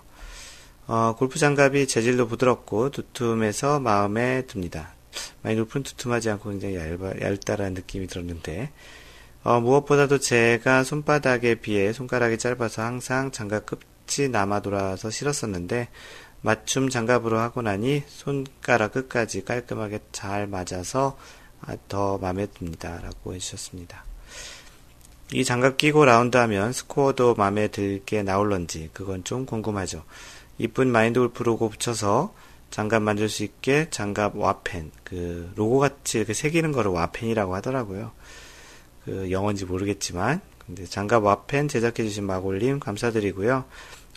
[0.88, 4.96] 어, 골프 장갑이 재질도 부드럽고 두툼해서 마음에 듭니다.
[5.44, 8.74] 마인드 골프는 두툼하지 않고 굉장히 얇아, 얇다라는 느낌이 들었는데
[9.44, 15.88] 어, 무엇보다도 제가 손바닥에 비해 손가락이 짧아서 항상 장갑 끝이 남아 돌아서 싫었었는데
[16.42, 21.18] 맞춤 장갑으로 하고 나니 손가락 끝까지 깔끔하게 잘 맞아서
[21.62, 23.00] 아, 더 마음에 듭니다.
[23.02, 24.04] 라고 해주셨습니다.
[25.34, 30.04] 이 장갑 끼고 라운드 하면 스코어도 마음에 들게 나올런지 그건 좀 궁금하죠.
[30.58, 32.34] 이쁜 마인드 골프 로고 붙여서
[32.72, 38.12] 장갑 만들 수 있게 장갑 와펜 그 로고 같이 이렇게 새기는 거를 와펜이라고 하더라고요.
[39.10, 43.66] 그 영어인지 모르겠지만 근데 장갑 와펜 제작해 주신 마골님 감사드리고요.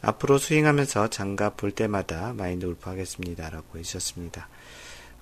[0.02, 4.48] 앞으로 스윙하면서 장갑 볼 때마다 마인드 골프 하겠습니다라고 해주셨습니다.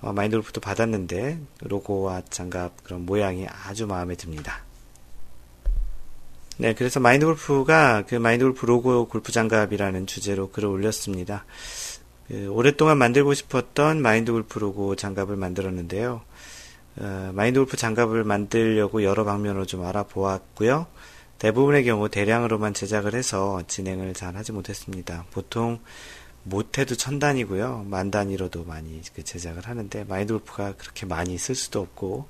[0.01, 4.65] 어, 마인드 골프도 받았는데 로고와 장갑 그런 모양이 아주 마음에 듭니다.
[6.57, 11.45] 네, 그래서 마인드 골프가 그 마인드 골프 로고 골프 장갑이라는 주제로 글을 올렸습니다.
[12.27, 16.23] 그 오랫동안 만들고 싶었던 마인드 골프 로고 장갑을 만들었는데요.
[16.97, 20.87] 어, 마인드 골프 장갑을 만들려고 여러 방면으로 좀 알아보았고요.
[21.39, 25.25] 대부분의 경우 대량으로만 제작을 해서 진행을 잘 하지 못했습니다.
[25.31, 25.81] 보통
[26.43, 27.87] 못해도 천 단위고요.
[27.89, 32.29] 만 단위로도 많이 그 제작을 하는데 마인드 골프가 그렇게 많이 쓸 수도 없고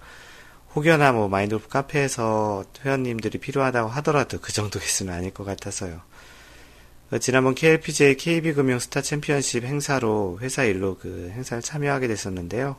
[0.74, 6.00] 혹여나 뭐 마인드 골프 카페에서 회원님들이 필요하다고 하더라도 그 정도 개수는 아닐 것 같아서요.
[7.10, 12.76] 어, 지난번 KLPGA KB금융 스타 챔피언십 행사로 회사 일로 그 행사를 참여하게 됐었는데요.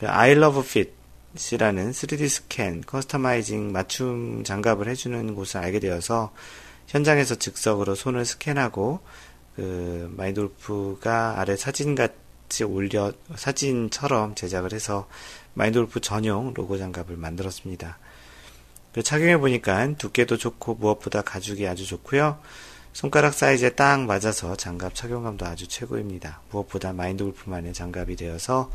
[0.00, 0.62] 그 I love
[1.34, 6.32] fit이라는 3D 스캔 customizing 맞춤 장갑을 해주는 곳을 알게 되어서
[6.86, 9.00] 현장에서 즉석으로 손을 스캔하고
[9.56, 15.06] 그 마인드 골프가 아래 사진 같이 올려 사진처럼 제작을 해서
[15.52, 17.98] 마인돌프 전용 로고 장갑을 만들었습니다.
[18.94, 22.40] 그 착용해 보니까 두께도 좋고 무엇보다 가죽이 아주 좋고요.
[22.92, 26.40] 손가락 사이즈에 딱 맞아서 장갑 착용감도 아주 최고입니다.
[26.50, 28.70] 무엇보다 마인드 골프만의 장갑이 되어서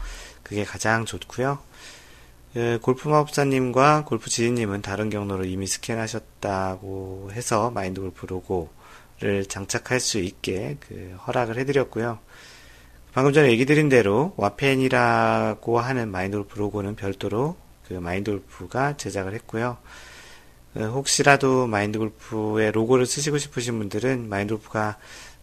[0.45, 1.57] 그게 가장 좋고요.
[2.53, 10.19] 그 골프 마법사님과 골프 지인님은 다른 경로로 이미 스캔하셨다고 해서 마인드 골프 로고를 장착할 수
[10.19, 12.19] 있게 그 허락을 해드렸고요.
[13.11, 19.33] 방금 전에 얘기 드린 대로 와펜이라고 하는 마인드 골프 로고는 별도로 그 마인드 골프가 제작을
[19.33, 19.77] 했고요.
[20.75, 24.97] 어, 혹시라도 마인드 골프의 로고를 쓰시고 싶으신 분들은 마인드 골프가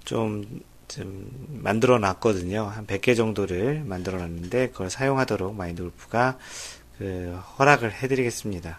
[0.04, 2.64] 좀, 좀 만들어 놨거든요.
[2.64, 6.38] 한 100개 정도를 만들어 놨는데 그걸 사용하도록 마인드 골프가
[6.98, 8.78] 그 허락을 해드리겠습니다.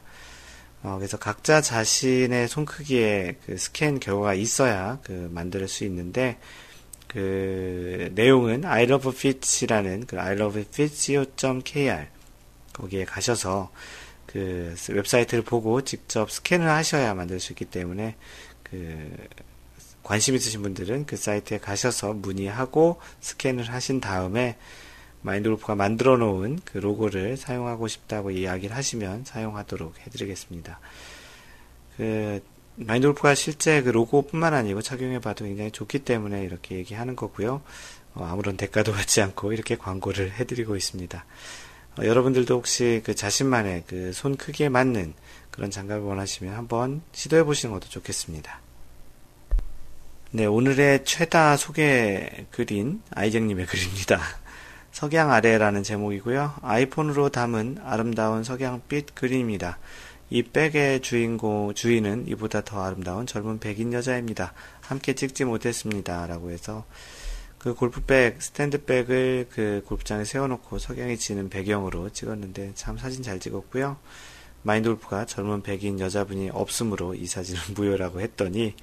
[0.83, 6.37] 어, 그래서 각자 자신의 손 크기의 그 스캔 결과가 있어야 그 만들 수 있는데
[7.07, 12.07] 그 내용은 I love fit이라는 그 I love fit.co.kr
[12.73, 13.71] 거기에 가셔서
[14.27, 18.15] 그 웹사이트를 보고 직접 스캔을 하셔야 만들 수 있기 때문에
[18.63, 19.11] 그
[20.03, 24.57] 관심 있으신 분들은 그 사이트에 가셔서 문의하고 스캔을 하신 다음에
[25.21, 30.79] 마인드골프가 만들어 놓은 그 로고를 사용하고 싶다고 이야기를 하시면 사용하도록 해드리겠습니다.
[31.97, 32.43] 그
[32.75, 37.61] 마인드골프가 실제 그 로고뿐만 아니고 착용해 봐도 굉장히 좋기 때문에 이렇게 얘기하는 거고요.
[38.15, 41.25] 어, 아무런 대가도 받지 않고 이렇게 광고를 해드리고 있습니다.
[41.99, 45.13] 어, 여러분들도 혹시 그 자신만의 그 손 크기에 맞는
[45.51, 48.62] 그런 장갑을 원하시면 한번 시도해 보시는 것도 좋겠습니다.
[50.35, 54.19] 네, 오늘의 최다 소개 글인 아이쟁님의 글입니다.
[54.91, 56.55] 석양 아래라는 제목이고요.
[56.63, 59.77] 아이폰으로 담은 아름다운 석양빛 그림입니다.
[60.31, 64.53] 이 백의 주인공, 주인은 이보다 더 아름다운 젊은 백인 여자입니다.
[64.81, 66.25] 함께 찍지 못했습니다.
[66.25, 66.83] 라고 해서
[67.59, 73.97] 그 골프백, 스탠드백을 그 골프장에 세워놓고 석양이 지는 배경으로 찍었는데 참 사진 잘 찍었고요.
[74.63, 78.73] 마인드 골프가 젊은 백인 여자분이 없으므로 이 사진은 무효라고 했더니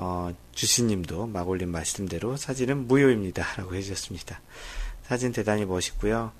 [0.00, 3.44] 어, 주시님도 막 올린 말씀대로 사진은 무효입니다.
[3.58, 4.40] 라고 해주셨습니다.
[5.02, 6.32] 사진 대단히 멋있고요.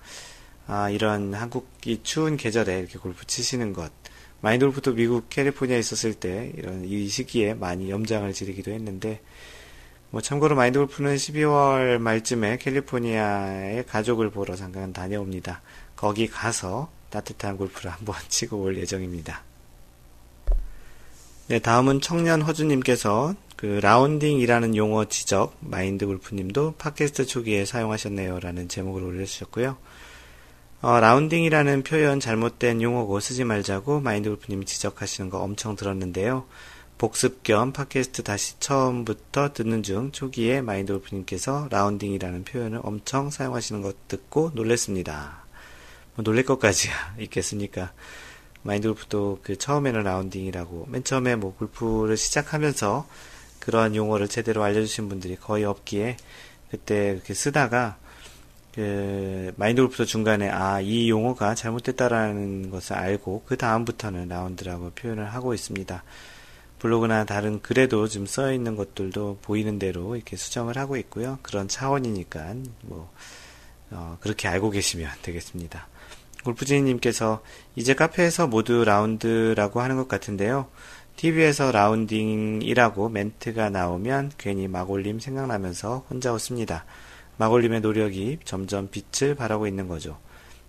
[0.65, 3.91] 아, 이런 한국이 추운 계절에 이렇게 골프 치시는 것.
[4.41, 9.21] 마인드 골프도 미국 캘리포니아에 있었을 때 이런 이 시기에 많이 염장을 지르기도 했는데
[10.09, 15.61] 뭐 참고로 마인드 골프는 12월 말쯤에 캘리포니아에 가족을 보러 잠깐 다녀옵니다.
[15.97, 19.48] 거기 가서 따뜻한 골프를 한번 치고 올 예정입니다.
[21.49, 29.75] 네, 다음은 청년 허주님께서 그 라운딩이라는 용어 지적 마인드 골프님도 팟캐스트 초기에 사용하셨네요라는 제목을 올려주셨고요.
[30.83, 36.45] 어, 라운딩이라는 표현 잘못된 용어고 쓰지 말자고 마인드 골프님이 지적하시는 거 엄청 들었는데요.
[36.99, 44.07] 복습 겸 팟캐스트 다시 처음부터 듣는 중 초기에 마인드 골프님께서 라운딩이라는 표현을 엄청 사용하시는 것
[44.07, 45.45] 듣고 놀랬습니다.
[46.13, 47.91] 뭐 놀랄 것까지야 있겠습니까?
[48.63, 53.07] 마인드 골프도 그 처음에는 라운딩이라고 맨 처음에 뭐 골프를 시작하면서
[53.59, 56.17] 그러한 용어를 제대로 알려주신 분들이 거의 없기에
[56.71, 57.97] 그때 그렇게 쓰다가
[58.73, 65.53] 그 마인드 골프도 중간에 아 이 용어가 잘못됐다라는 것을 알고 그 다음부터는 라운드라고 표현을 하고
[65.53, 66.03] 있습니다.
[66.79, 71.37] 블로그나 다른 글에도 좀써 있는 것들도 보이는 대로 이렇게 수정을 하고 있고요.
[71.41, 73.11] 그런 차원이니까 뭐
[73.91, 75.88] 어, 그렇게 알고 계시면 되겠습니다.
[76.43, 77.41] 골프지님께서
[77.75, 80.67] 이제 카페에서 모두 라운드라고 하는 것 같은데요.
[81.15, 86.85] TV에서 라운딩이라고 멘트가 나오면 괜히 마골림 생각나면서 혼자 웃습니다.
[87.37, 90.17] 마골림의 노력이 점점 빛을 발하고 있는 거죠.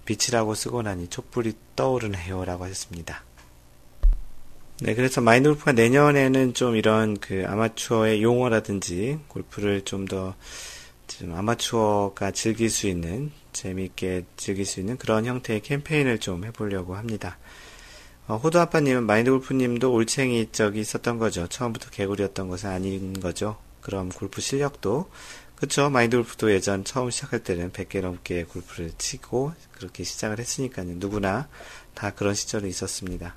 [0.05, 2.45] 빛이라고 쓰고 나니 촛불이 떠오르네요.
[2.45, 3.23] 라고 하셨습니다.
[4.81, 10.35] 네, 그래서 마인드 골프가 내년에는 좀 이런 그 아마추어의 용어라든지 골프를 좀더좀
[11.35, 17.39] 아마추어가 즐길 수 있는 재미있게 즐길 수 있는 그런 형태의 캠페인을 좀 해보려고 합니다.
[18.27, 21.47] 어, 호두 아빠님은 마인드 골프님도 올챙이 적이 있었던 거죠.
[21.49, 23.57] 처음부터 개구리였던 것은 아닌 거죠.
[23.81, 25.11] 그럼 골프 실력도
[25.57, 30.87] 그쵸 마인드 골프도 예전 처음 시작할 때는 100개 넘게 골프를 치고 그렇게 시작을 했으니까요.
[30.97, 31.49] 누구나
[31.95, 33.35] 다 그런 시절이 있었습니다.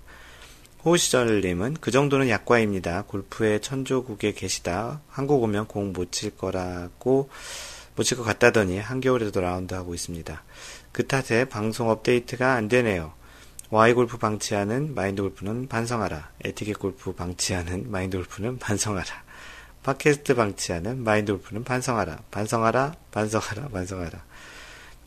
[0.86, 3.04] 호시절님은 그 정도는 약과입니다.
[3.04, 5.02] 골프의 천조국에 계시다.
[5.08, 7.30] 한국 오면 공 못 칠 거라고
[7.96, 10.44] 못칠것 같다더니 한겨울에 도 라운드 하고 있습니다.
[10.92, 13.14] 그 탓에 방송 업데이트가 안 되네요.
[13.70, 16.32] Y 골프 방치하는 마인드 골프는 반성하라.
[16.44, 19.24] 에티켓 골프 방치하는 마인드 골프는 반성하라.
[19.84, 22.20] 팟캐스트 방치하는 마인드 골프는 반성하라.
[22.32, 22.96] 반성하라.
[23.12, 23.70] 반성하라.
[23.70, 24.24] 반성하라.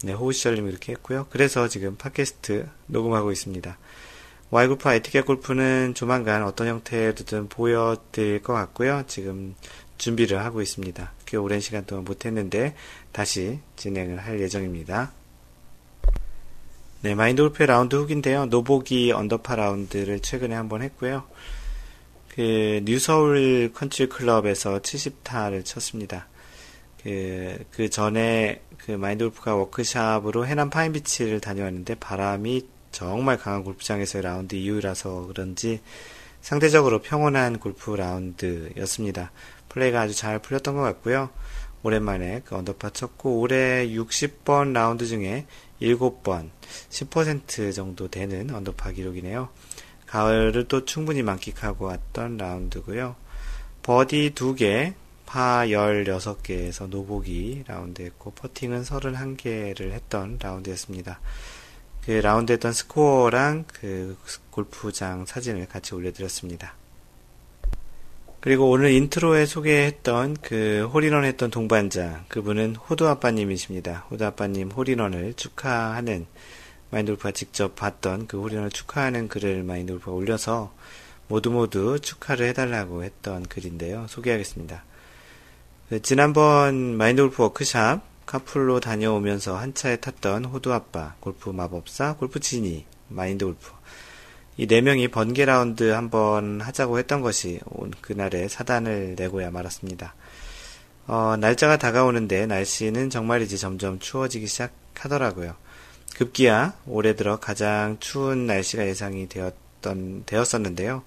[0.03, 1.27] 네, 호시절님 이렇게 했고요.
[1.31, 3.79] 그래서 지금 팟캐스트 녹음하고 있습니다.
[4.51, 9.03] Y골프와 에티켓 골프는 조만간 어떤 형태로든 보여드릴 것 같고요.
[9.07, 9.55] 지금
[9.99, 11.13] 준비를 하고 있습니다.
[11.27, 12.75] 꽤 오랜 시간 동안 못했는데
[13.13, 15.13] 다시 진행을 할 예정입니다.
[17.03, 18.47] 네, 마인드 골프의 라운드 후기인데요.
[18.47, 21.25] 노보기 언더파 라운드를 최근에 한번 했고요.
[22.35, 26.27] 그 뉴서울 컨트리 클럽에서 70타를 쳤습니다.
[27.03, 34.55] 그, 그 전에 그 마인드 골프가 워크샵으로 해남 파인비치를 다녀왔는데 바람이 정말 강한 골프장에서의 라운드
[34.55, 35.81] 이후라서 그런지
[36.41, 39.33] 상대적으로 평온한 골프 라운드였습니다.
[39.69, 41.31] 플레이가 아주 잘 풀렸던 것 같고요.
[41.83, 45.47] 오랜만에 그 언더파 쳤고 올해 60번 라운드 중에
[45.81, 46.51] 7번
[46.91, 49.49] 10% 정도 되는 언더파 기록이네요.
[50.07, 53.17] 가을을 또 충분히 만끽하고 왔던 라운드고요.
[53.83, 54.95] 버디 2개,
[55.27, 61.21] 파 16개에서 노보기 라운드였고 퍼팅은 31개를 했던 라운드였습니다.
[62.05, 64.17] 그 라운드 했던 스코어랑 그
[64.51, 66.75] 골프장 사진을 같이 올려드렸습니다.
[68.47, 74.07] 그리고 오늘 인트로에 소개했던 그 홀인원 했던 동반자, 그분은 호두 아빠님이십니다.
[74.09, 76.27] 호두 아빠님 홀인원을 축하하는
[76.93, 80.73] 마인드 골프가 직접 봤던 그 홀인원을 축하하는 글을 마인드 골프가 올려서
[81.27, 84.07] 모두 모두 축하를 해달라고 했던 글인데요.
[84.09, 84.85] 소개하겠습니다.
[85.89, 92.39] 그 지난번 마인드 골프 워크샵 카풀로 다녀오면서 한 차에 탔던 호두 아빠, 골프 마법사, 골프
[92.39, 93.73] 지니, 마인드 골프.
[94.59, 100.15] 이 네 명이 번개 라운드 한번 하자고 했던 것이 온 그날에 사단을 내고야 말았습니다.
[101.09, 105.55] 어, 날짜가 다가오는데 날씨는 정말이지 점점 추워지기 시작하더라고요.
[106.17, 111.03] 급기야 올해 들어 가장 추운 날씨가 예상이 되었던, 되었었는데요.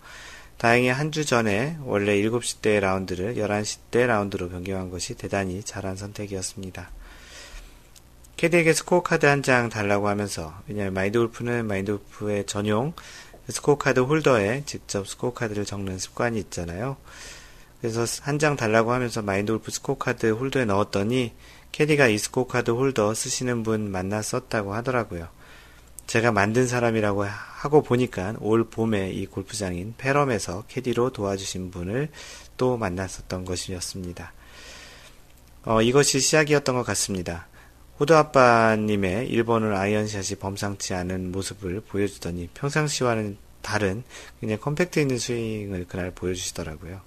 [0.58, 5.96] 다행히 한 주 전에 원래 7시 대 라운드를 11시 대 라운드로 변경한 것이 대단히 잘한
[5.96, 6.92] 선택이었습니다.
[8.38, 12.94] 캐디에게 스코어 카드 한 장 달라고 하면서 왜냐하면 마인드 골프는 마인드 골프의 전용
[13.50, 16.98] 스코어 카드 홀더에 직접 스코어 카드를 적는 습관이 있잖아요.
[17.82, 21.34] 그래서 한 장 달라고 하면서 마인드 골프 스코어 카드 홀더에 넣었더니
[21.72, 25.28] 캐디가 이 스코어 카드 홀더 쓰시는 분 만났었다고 하더라고요.
[26.08, 32.10] 제가 만든 사람이라고 하고 보니까 올 봄에 이 골프장인 페럼에서 캐디로 도와주신 분을
[32.58, 34.34] 또 만났었던 것이었습니다.
[35.66, 37.49] 어, 이것이 시작이었던 것 같습니다.
[38.00, 44.04] 호두 아빠님의 일번 홀 아이언샷이 범상치 않은 모습을 보여주더니 평상시와는 다른
[44.40, 47.02] 그냥 임팩트 있는 스윙을 그날 보여주시더라고요.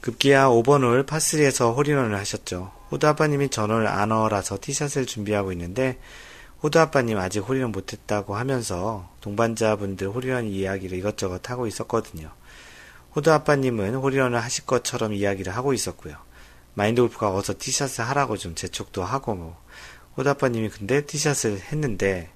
[0.00, 2.72] 급기야 5번 홀 파3에서 홀인원을 하셨죠.
[2.90, 6.00] 호두 아빠님이 전 홀 honor라서 티샷을 준비하고 있는데
[6.64, 12.32] 호두 아빠님 아직 홀인원 못했다고 하면서 동반자분들 홀인원 이야기를 이것저것 하고 있었거든요.
[13.14, 16.31] 호두 아빠님은 홀인원을 하실 것처럼 이야기를 하고 있었고요.
[16.74, 19.62] 마인드 골프가 어서 티샷을 하라고 좀 재촉도 하고 뭐
[20.16, 22.30] 호두 아빠님이 근데 티샷을 했는데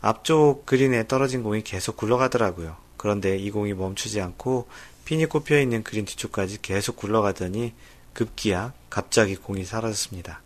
[0.00, 2.76] 앞쪽 그린에 떨어진 공이 계속 굴러가더라고요.
[2.96, 4.68] 그런데 이 공이 멈추지 않고
[5.04, 7.74] 핀이 꼽혀 있는 그린 뒤쪽까지 계속 굴러가더니
[8.12, 10.42] 급기야 갑자기 공이 사라졌습니다.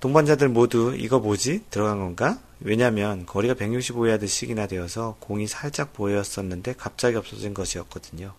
[0.00, 1.64] 동반자들 모두 이거 뭐지?
[1.70, 2.38] 들어간 건가?
[2.60, 8.34] 왜냐면 거리가 165야드씩이나 되어서 공이 살짝 보였었는데 갑자기 없어진 것이었거든요.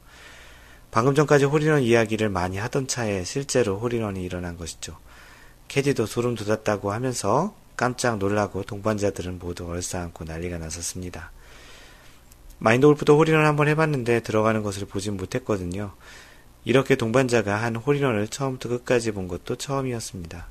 [0.92, 4.98] 방금 전까지 홀인원 이야기를 많이 하던 차에 실제로 홀인원이 일어난 것이죠.
[5.70, 11.32] 캐디도 소름 돋았다고 하면서 깜짝 놀라고 동반자들은 모두 얼싸안고 난리가 났었습니다.
[12.60, 15.94] 마인드 골프도 홀인원 한번 해봤는데 들어가는 것을 보진 못했거든요.
[16.66, 20.48] 이렇게 동반자가 한 홀인원을 처음부터 끝까지 본 것도 처음이었습니다.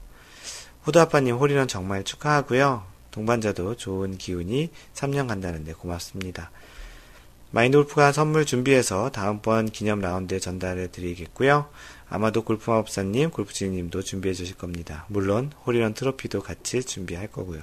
[0.82, 2.84] 호두 아빠님 홀인원 정말 축하하고요.
[3.10, 6.50] 동반자도 좋은 기운이 3년 간다는데 고맙습니다.
[7.52, 11.68] 마인드 골프가 선물 준비해서 다음번 기념 라운드에 전달해 드리겠고요.
[12.08, 15.04] 아마도 골프마법사님, 골프 지니님도 준비해 주실 겁니다.
[15.08, 17.62] 물론 홀인원 트로피도 같이 준비할 거고요.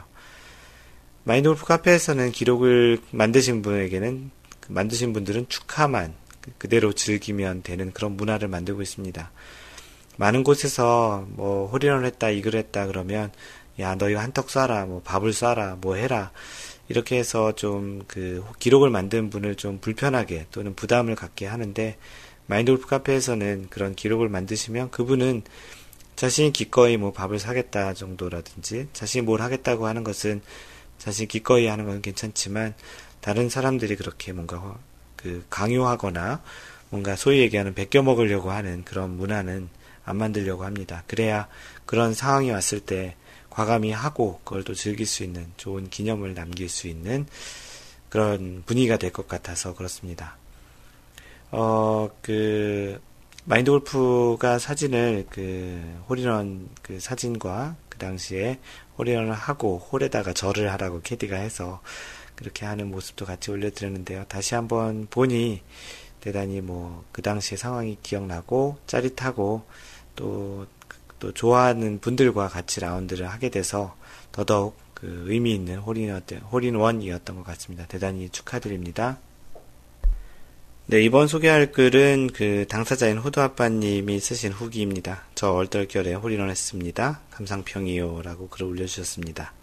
[1.24, 4.32] 마인드 골프 카페에서는 기록을 만드신 분에게는
[4.68, 6.14] 만드신 분들은 축하만
[6.58, 9.32] 그대로 즐기면 되는 그런 문화를 만들고 있습니다.
[10.18, 13.32] 많은 곳에서 뭐 홀인원 했다 이글 했다 그러면
[13.80, 16.32] 야너 이거 한턱 쏴라 뭐 밥을 쏴라 뭐 해라
[16.90, 21.98] 이렇게 해서 좀 그 기록을 만든 분을 좀 불편하게 또는 부담을 갖게 하는데
[22.48, 25.44] 마인드 골프 카페에서는 그런 기록을 만드시면 그분은
[26.16, 30.42] 자신이 기꺼이 뭐 밥을 사겠다 정도라든지 자신이 뭘 하겠다고 하는 것은
[30.98, 32.74] 자신이 기꺼이 하는 건 괜찮지만
[33.22, 34.80] 다른 사람들이 그렇게 뭔가
[35.16, 36.42] 그 강요하거나
[36.90, 39.70] 뭔가 소위 얘기하는 베껴 먹으려고 하는 그런 문화는
[40.06, 41.04] 안 만들려고 합니다.
[41.06, 41.48] 그래야
[41.86, 43.16] 그런 상황이 왔을 때
[43.58, 47.26] 과감히 하고 그걸 또 즐길 수 있는 좋은 기념을 남길 수 있는
[48.08, 50.38] 그런 분위기가 될 것 같아서 그렇습니다.
[51.50, 53.02] 어, 그,
[53.46, 58.60] 마인드 골프가 사진을 그 홀인원 그 사진과 그 당시에
[59.00, 61.82] 홀인원을 하고 홀에다가 절을 하라고 캐디가 해서
[62.36, 64.26] 그렇게 하는 모습도 같이 올려드렸는데요.
[64.28, 65.64] 다시 한번 보니
[66.22, 69.64] 대단히 뭐 그 당시의 상황이 기억나고 짜릿하고
[70.16, 70.68] 또,
[71.20, 73.96] 또 좋아하는 분들과 같이 라운드를 하게 돼서
[74.32, 77.86] 더더욱 그 의미 있는 홀인, 홀인원이었던 것 같습니다.
[77.88, 79.20] 대단히 축하드립니다.
[80.90, 85.24] 네, 이번 소개할 글은 그 당사자인 호두 아빠님이 쓰신 후기입니다.
[85.36, 87.20] 저 얼떨결에 홀인원 했습니다.
[87.32, 88.22] 감상평이요.
[88.24, 89.54] 라고 글을 올려주셨습니다.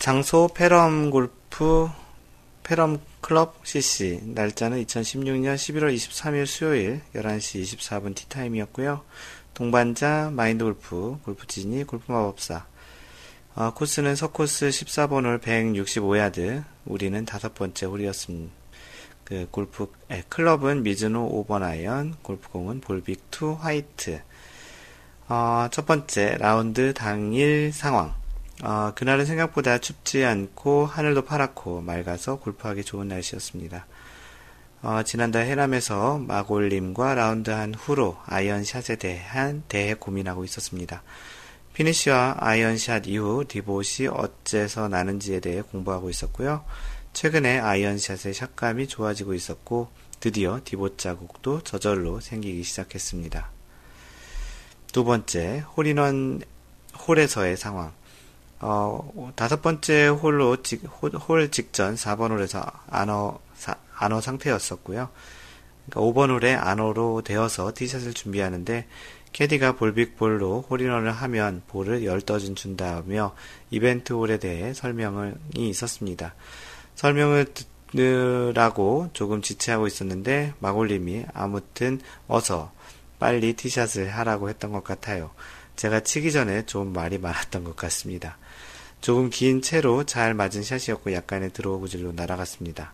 [0.00, 1.88] 장소 페럼 골프
[2.64, 9.02] 페럼 클럽 CC 날짜는 2016년 11월 23일 수요일 11시 24분 티타임이었고요.
[9.60, 12.64] 동반자 마인드 골프 골프 지니 골프 마법사
[13.56, 18.50] 어, 코스는 서코스 14번 홀 165야드 우리는 다섯 번째 홀이었습니다.
[19.24, 24.22] 그 골프 에, 클럽은 미즈노 5번 아이언 골프공은 볼빅 2 화이트
[25.28, 28.14] 어, 첫 번째 라운드 당일 상황
[28.62, 33.84] 어, 그날은 생각보다 춥지 않고 하늘도 파랗고 맑아서 골프하기 좋은 날씨였습니다.
[34.82, 41.02] 어, 지난달 해남에서 마골님과 라운드한 후로 아이언샷에 대한 대해 고민하고 있었습니다.
[41.74, 46.64] 피니쉬와 아이언샷 이후 디봇이 어째서 나는지에 대해 공부하고 있었고요.
[47.12, 53.50] 최근에 아이언샷의 샷감이 좋아지고 있었고 드디어 디봇 자국도 저절로 생기기 시작했습니다.
[54.92, 56.42] 두 번째, 홀인원
[57.06, 57.92] 홀에서의 상황.
[58.60, 65.10] 어, 다섯 번째 홀로 직, 홀, 직전 4번 홀에서 안어, 사, 안어 상태였었고요.
[65.88, 68.86] 그러니까 5번 홀에 honor로 되어서 티샷을 준비하는데
[69.32, 73.34] 캐디가 볼빅볼로 홀인원을 하면 볼을 10 dozen 준다며
[73.70, 76.34] 이벤트 홀에 대해 설명이 있었습니다.
[76.96, 77.46] 설명을
[77.92, 82.72] 듣느라고 조금 지체하고 있었는데 마골님이 아무튼 어서
[83.18, 85.30] 빨리 티샷을 하라고 했던 것 같아요.
[85.76, 88.38] 제가 치기 전에 좀 말이 많았던 것 같습니다.
[89.00, 92.92] 조금 긴 채로 잘 맞은 샷이었고 약간의 드로우 구질로 날아갔습니다.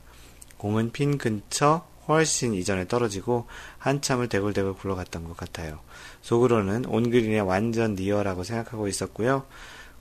[0.59, 3.47] 공은 핀 근처 훨씬 이전에 떨어지고
[3.79, 5.81] 한참을 대굴대굴 굴러갔던 것 같아요.
[6.23, 9.45] 속으로는 온그린에 완전 near라고 생각하고 있었고요.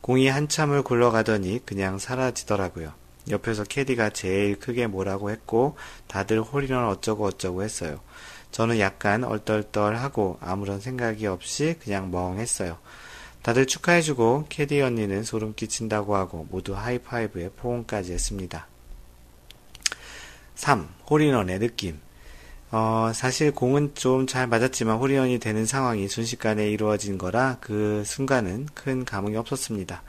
[0.02, 2.94] 공이 한참을 굴러가더니 그냥 사라지더라고요.
[3.32, 5.78] 옆에서 캐디가 제일 크게 뭐라고 했고
[6.08, 8.00] 다들 홀이런 어쩌고 어쩌고 했어요.
[8.52, 12.78] 저는 약간 얼떨떨하고 아무런 생각이 없이 그냥 멍했어요.
[13.42, 18.68] 다들 축하해주고 캐디 언니는 소름 끼친다고 하고 모두 하이파이브에 포옹까지 했습니다.
[20.56, 20.88] 3.
[21.10, 22.00] 홀인원의 느낌
[22.72, 29.06] 어, 사실 공은 좀 잘 맞았지만 홀인원이 되는 상황이 순식간에 이루어진 거라 그 순간은 큰
[29.06, 30.04] 감흥이 없었습니다.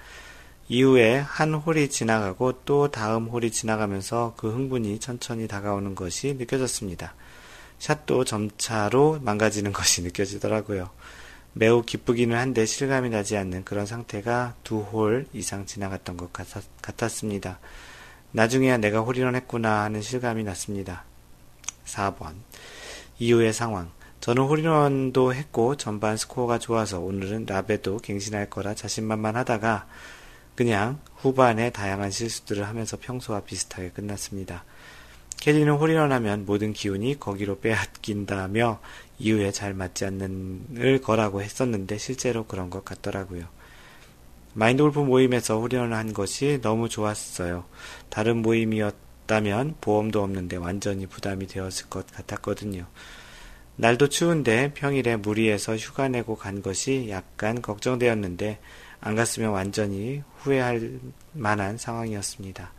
[0.68, 7.14] 이후에 한 홀이 지나가고 또 다음 홀이 지나가면서 그 흥분이 천천히 다가오는 것이 느껴졌습니다.
[7.78, 10.90] 샷도 점차로 망가지는 것이 느껴지더라고요.
[11.53, 17.61] 매우 기쁘기는 한데 실감이 나지 않는 그런 상태가 두 홀 이상 지나갔던 것 같았, 습니다
[18.37, 21.05] 나중에야 내가 홀인원 했구나 하는 실감이 났습니다.
[21.87, 22.34] 4번.
[23.18, 23.91] 이후의 상황.
[24.20, 29.87] 저는 홀인원도 했고 전반 스코어가 좋아서 오늘은 라베도 갱신할 거라 자신만만 하다가
[30.55, 34.64] 그냥 후반에 다양한 실수들을 하면서 평소와 비슷하게 끝났습니다.
[35.41, 38.80] 캐디는 홀인원 하면 모든 기운이 거기로 빼앗긴다며
[39.18, 43.57] 이후에 잘 맞지 않는 거라고 했었는데 실제로 그런 것 같더라고요.
[44.57, 47.66] 마인드 골프 모임에서 홀인원을 한 것이 너무 좋았어요.
[48.09, 52.86] 다른 모임이었다면 보험도 없는데 완전히 부담이 되었을 것 같았거든요.
[53.76, 58.59] 날도 추운데 평일에 무리해서 휴가 내고 간 것이 약간 걱정되었는데
[59.00, 60.98] 안 갔으면 완전히 후회할
[61.32, 62.72] 만한 상황이었습니다.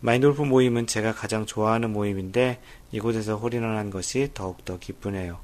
[0.00, 2.60] 마인드골프 모임은 제가 가장 좋아하는 모임인데
[2.90, 5.38] 이곳에서 홀인원한 것이 더욱더 기쁘네요.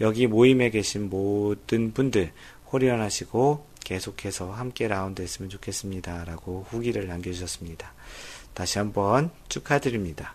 [0.00, 2.32] 여기 모임에 계신 모든 분들
[2.70, 6.24] 홀인원 하시고 계속해서 함께 라운드 했으면 좋겠습니다.
[6.24, 7.94] 라고 후기를 남겨주셨습니다.
[8.56, 10.34] 다시 한번 축하드립니다.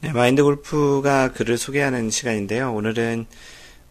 [0.00, 2.72] 네, 마인드 골프가 글을 소개하는 시간인데요.
[2.72, 3.26] 오늘은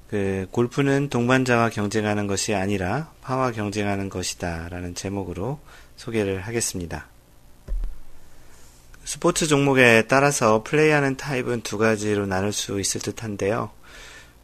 [0.09, 5.59] 그 골프는 동반자와 경쟁하는 것이 아니라 파와 경쟁하는 것이다 라는 제목으로
[5.97, 7.05] 소개를 하겠습니다.
[9.03, 13.69] 스포츠 종목에 따라서 플레이하는 타입은 두 가지로 나눌 수 있을 듯 한데요.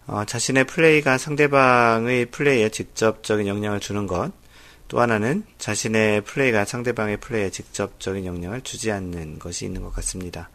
[0.05, 4.31] 어, 자신의 플레이가 상대방의 플레이에 직접적인 영향을 주는 것,
[4.91, 10.49] 또 하나는 자신의 플레이가 상대방의 플레이에 직접적인 영향을 주지 않는 것이 있는 것 같습니다.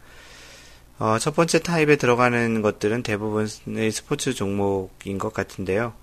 [0.99, 5.95] 어, 첫 번째 타입에 들어가는 것들은 대부분의 스포츠 종목인 것 같은데요.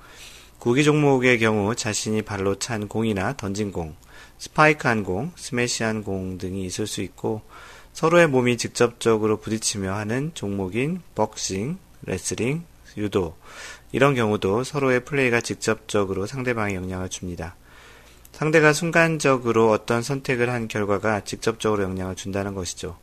[0.58, 3.94] 구기 종목의 경우 자신이 발로 찬 공이나 던진 공,
[4.38, 7.42] 스파이크한 공, 스매시한 공 등이 있을 수 있고
[7.92, 12.64] 서로의 몸이 직접적으로 부딪히며 하는 종목인 복싱, 레슬링,
[12.96, 13.36] 유도
[13.92, 17.54] 이런 경우도 서로의 플레이가 직접적으로 상대방에 영향을 줍니다.
[18.34, 22.98] 상대가 순간적으로 어떤 선택을 한 결과가 직접적으로 영향을 준다는 것이죠.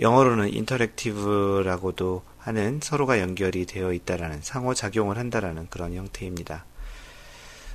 [0.00, 6.66] 영어로는 interactive라고도 하는 서로가 연결이 되어 있다라는 상호작용을 한다라는 그런 형태입니다.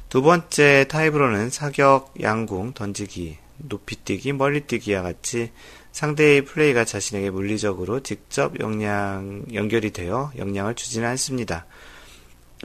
[0.09, 5.51] 두 번째 타입으로는 사격, 양궁, 던지기, 높이뛰기, 멀리뛰기와 같이
[5.93, 11.65] 상대의 플레이가 자신에게 물리적으로 직접 영향, 연결이 되어 영향을 주지는 않습니다.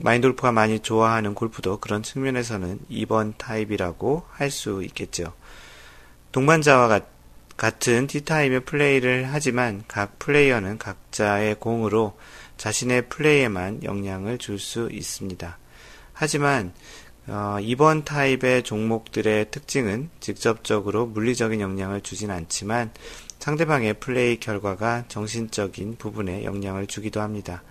[0.03, 5.33] 마인드골프가 많이 좋아하는 골프도 그런 측면에서는 2번 타입이라고 할 수 있겠죠.
[6.33, 7.17] 동반자와 같
[7.57, 12.19] 같은 티타임의 플레이를 하지만 각 플레이어는 각자의 공으로
[12.59, 15.59] 자신의 플레이에만 영향을 줄 수 있습니다.
[16.13, 16.75] 하지만
[17.29, 22.93] 어, 이번 타입의 종목들의 특징은 직접적으로 물리적인 영향을 주진 않지만
[23.39, 27.63] 상대방의 플레이 결과가 정신적인 부분에 영향을 주기도 합니다.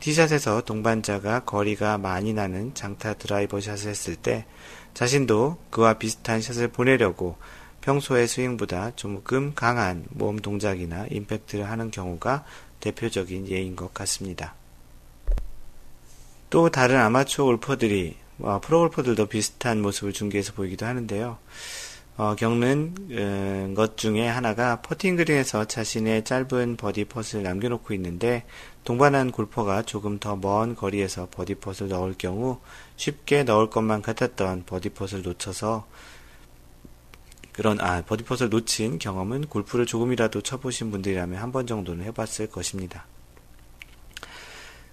[0.00, 4.46] 티샷에서 동반자가 거리가 많이 나는 장타 드라이버 샷을 했을 때
[4.94, 7.36] 자신도 그와 비슷한 샷을 보내려고
[7.82, 12.44] 평소의 스윙보다 조금 강한 몸 동작이나 임팩트를 하는 경우가
[12.80, 14.54] 대표적인 예인 것 같습니다.
[16.48, 21.38] 또 다른 아마추어 골퍼들이 어, 프로 골퍼들도 비슷한 모습을 중계에서 보이기도 하는데요.
[22.16, 28.44] 어, 겪는 음, 것 중에 하나가 퍼팅 그린에서 자신의 짧은 버디 퍼트를 남겨놓고 있는데
[28.84, 32.60] 동반한 골퍼가 조금 더 먼 거리에서 버디 퍼트를 넣을 경우
[32.96, 35.86] 쉽게 넣을 것만 같았던 버디 퍼트를 놓쳐서
[37.52, 43.06] 그런 아 버디 퍼트를 놓친 경험은 골프를 조금이라도 쳐보신 분들이라면 한 번 정도는 해봤을 것입니다.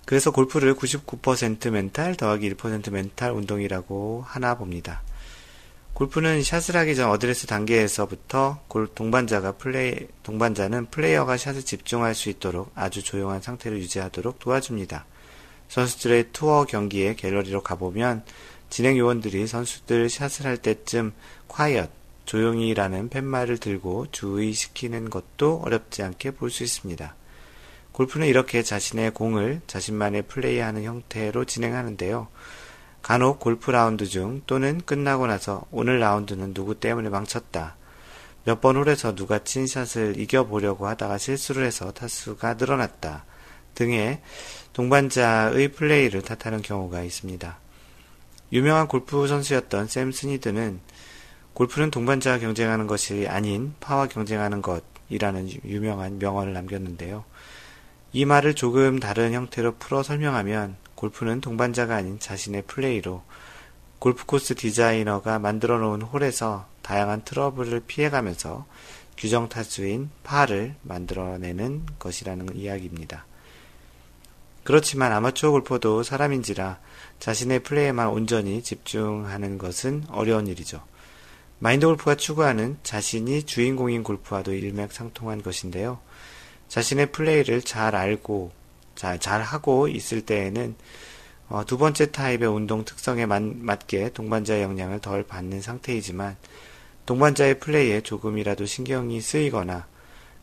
[0.05, 5.01] 그래서 골프를 99% 멘탈 더하기 1% 멘탈 운동이라고 하나 봅니다.
[5.97, 12.71] 골프는 샷을 하기 전 어드레스 단계에서부터 골 동반자가 플레이 동반자는 플레이어가 샷을 집중할 수 있도록
[12.75, 15.07] 아주 조용한 상태를 유지하도록 도와줍니다.
[15.69, 18.23] 선수들의 투어 경기에 갤러리로 가보면
[18.69, 21.13] 진행 요원들이 선수들 샷을 할 때쯤
[21.47, 21.89] quiet
[22.25, 27.15] 조용히라는 팻말을 들고 주의시키는 것도 어렵지 않게 볼 수 있습니다.
[27.93, 32.27] 골프는 이렇게 자신의 공을 자신만의 플레이하는 형태로 진행하는데요.
[33.08, 37.78] 간혹 골프 라운드 중 또는 끝나고 나서 오늘 라운드는 누구 때문에 망쳤다.
[38.43, 43.24] 몇 번 홀에서 누가 친 샷을 이겨보려고 하다가 실수를 해서 타수가 늘어났다.
[43.76, 44.22] 등의
[44.74, 47.58] 동반자의 플레이를 탓하는 경우가 있습니다.
[48.51, 50.82] 유명한 골프 선수였던 샘 스니드는
[51.53, 57.24] 골프는 동반자와 경쟁하는 것이 아닌 파와 경쟁하는 것이라는 유명한 명언을 남겼는데요.
[58.12, 63.21] 이 말을 조금 다른 형태로 풀어 설명하면 골프는 동반자가 아닌 자신의 플레이로
[63.99, 68.65] 골프 코스 디자이너가 만들어 놓은 홀에서 다양한 트러블을 피해가면서
[69.15, 73.25] 규정 타수인 파를 만들어내는 것이라는 이야기입니다.
[74.63, 76.79] 그렇지만 아마추어 골퍼도 사람인지라
[77.19, 80.83] 자신의 플레이에만 온전히 집중하는 것은 어려운 일이죠.
[81.59, 85.99] 마인드 골프가 추구하는 자신이 주인공인 골프와도 일맥상통한 것인데요.
[86.69, 88.51] 자신의 플레이를 잘 알고
[88.97, 90.75] 잘, 잘 하고 있을 때에는
[91.49, 96.35] 어, 두 번째 타입의 운동 특성에 맞, 게 동반자의 영향을 덜 받는 상태이지만
[97.05, 99.87] 동반자의 플레이에 조금이라도 신경이 쓰이거나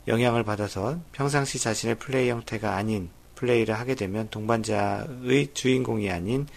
[0.07, 6.47] 영향을 받아서 평상시 자신의 플레이 형태가 아닌 플레이를 하게 되면 동반자의 주인공이 아닌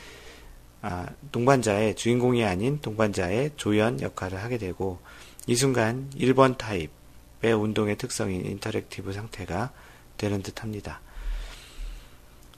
[0.80, 4.98] 아, 동반자의 주인공이 아닌 동반자의 조연 역할을 하게 되고
[5.46, 9.72] 이 순간 1번 타입의 운동의 특성인 interactive 상태가
[10.16, 11.00] 되는 듯 합니다.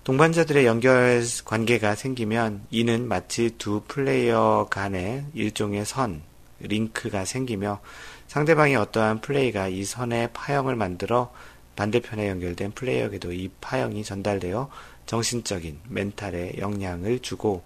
[0.04, 6.22] 동반자들의 연결 관계가 생기면 이는 마치 두 플레이어 간의 일종의 선,
[6.60, 7.80] 링크가 생기며
[8.26, 11.32] 상대방의 어떠한 플레이가 이 선의 파형을 만들어
[11.76, 14.70] 반대편에 연결된 플레이어에게도 이 파형이 전달되어
[15.04, 17.62] 정신적인 멘탈에 영향을 주고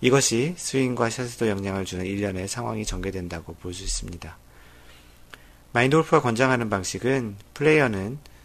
[0.00, 4.36] 이것이 스윙과 샷에도 영향을 주는 일련의 상황이 전개된다고 볼 수 있습니다.
[5.72, 8.37] 마인드 골프가 권장하는 방식은 플레이어는 아,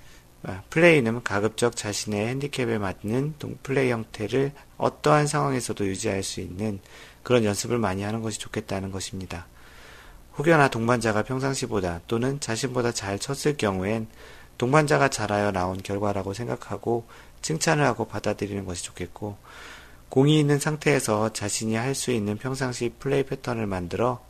[0.70, 6.80] 플레이는 가급적 자신의 핸디캡에 맞는 플레이 형태를 어떠한 상황에서도 유지할 수 있는
[7.24, 9.48] 그런 연습을 많이 하는 것이 좋겠다는 것입니다.
[10.38, 14.08] 혹여나 동반자가 평상시보다 또는 자신보다 잘 쳤을 경우엔
[14.58, 17.06] 동반자가 잘하여 나온 결과라고 생각하고
[17.42, 19.38] 칭찬을 하고 받아들이는 것이 좋겠고
[20.10, 24.24] 공이 있는 상태에서 자신이 할 수 있는 평상시 플레이 패턴을 만들어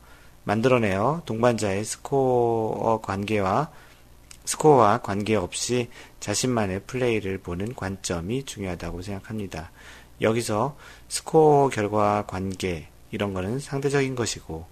[0.44, 3.72] 만들어내어 동반자의 스코어 관계와
[4.46, 5.90] 스코어와 관계없이
[6.20, 9.72] 자신만의 플레이를 보는 관점이 중요하다고 생각합니다.
[10.22, 10.78] 여기서
[11.08, 14.66] 스코어 결과 관계 이런 거는 상대적인 것이고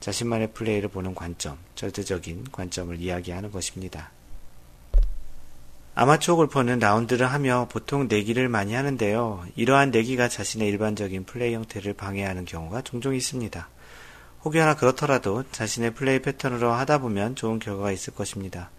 [0.00, 4.10] 자신만의 플레이를 보는 관점, 절대적인 관점을 이야기하는 것입니다.
[5.94, 9.44] 아마추어 골퍼는 라운드를 하며 보통 내기를 많이 하는데요.
[9.56, 13.68] 이러한 내기가 자신의 일반적인 플레이 형태를 방해하는 경우가 종종 있습니다.
[14.44, 18.70] 혹여나 그렇더라도 자신의 플레이 패턴으로 하다 보면 좋은 결과가 있을 것입니다.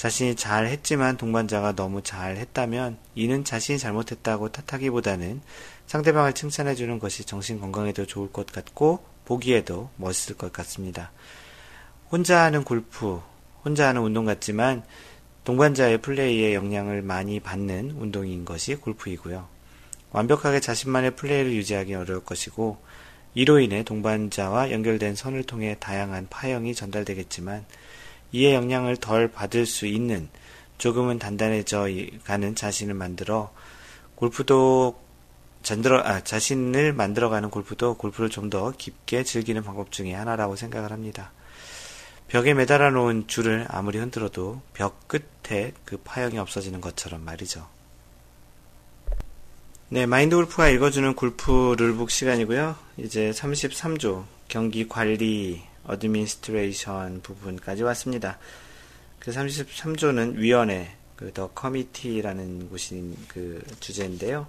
[0.00, 5.42] 자신이 잘 했지만 동반자가 너무 잘 했다면 이는 자신이 잘못했다고 탓하기보다는
[5.86, 11.12] 상대방을 칭찬해주는 것이 정신 건강에도 좋을 것 같고 보기에도 멋있을 것 같습니다.
[12.10, 13.20] 혼자 하는 골프,
[13.62, 14.84] 혼자 하는 운동 같지만
[15.44, 19.46] 동반자의 플레이에 영향을 많이 받는 운동인 것이 골프이고요.
[20.12, 22.78] 완벽하게 자신만의 플레이를 유지하기 어려울 것이고
[23.34, 27.66] 이로 인해 동반자와 연결된 선을 통해 다양한 파형이 전달되겠지만
[28.32, 30.28] 이에 영향을 덜 받을 수 있는
[30.78, 31.86] 조금은 단단해져
[32.24, 33.52] 가는 자신을 만들어
[34.14, 34.98] 골프도
[35.62, 41.32] 전들어, 아, 자신을 만들어가는 골프도 골프를 좀 더 깊게 즐기는 방법 중의 하나라고 생각을 합니다.
[42.28, 47.66] 벽에 매달아 놓은 줄을 아무리 흔들어도 벽 끝에 그 파형이 없어지는 것처럼 말이죠.
[49.88, 52.76] 네, 마인드 골프가 읽어주는 골프 rule book 시간이고요.
[52.96, 58.38] 이제 33조 경기 관리 administration 부분까지 왔습니다.
[59.18, 64.46] 그 33조는 위원회, 그 the committee라는 곳인 그 주제인데요.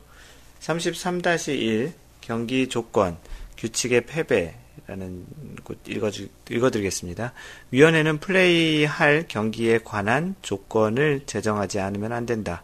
[0.62, 3.18] 33-1 경기 조건,
[3.58, 4.56] 규칙의 배제,
[4.88, 5.26] 라는
[5.64, 7.34] 곳 읽어주, 읽어드리겠습니다.
[7.72, 12.64] 위원회는 플레이할 경기에 관한 조건을 제정하지 않으면 안 된다.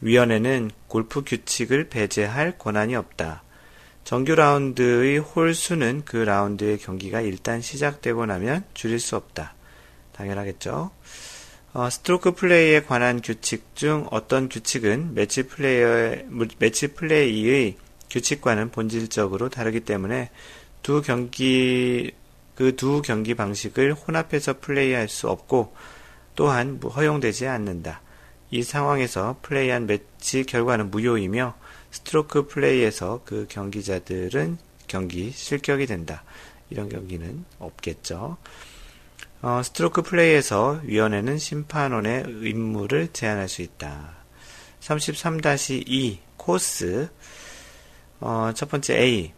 [0.00, 3.42] 위원회는 골프 규칙을 배제할 권한이 없다.
[4.04, 9.54] 정규 라운드의 홀 수는 그 라운드의 경기가 일단 시작되고 나면 줄일 수 없다.
[10.12, 10.90] 당연하겠죠.
[11.72, 16.26] 어, 스트로크 플레이에 관한 규칙 중 어떤 규칙은 매치 플레이의,
[16.58, 17.76] 매치 플레이의
[18.10, 20.30] 규칙과는 본질적으로 다르기 때문에
[20.82, 22.12] 두 경기
[22.60, 25.74] 그 두 경기 방식을 혼합해서 플레이할 수 없고
[26.34, 28.02] 또한 허용되지 않는다.
[28.50, 31.54] 이 상황에서 플레이한 매치 결과는 무효이며
[31.90, 36.24] 스트로크 플레이에서 그 경기자들은 경기 실격이 된다.
[36.70, 38.36] 이런 경기는 없겠죠.
[39.42, 44.16] 어, 스트로크 플레이에서 위원회는 심판원의 임무를 제한할 수 있다.
[44.80, 47.08] 33-2 코스
[48.20, 49.32] 어, 첫 번째 A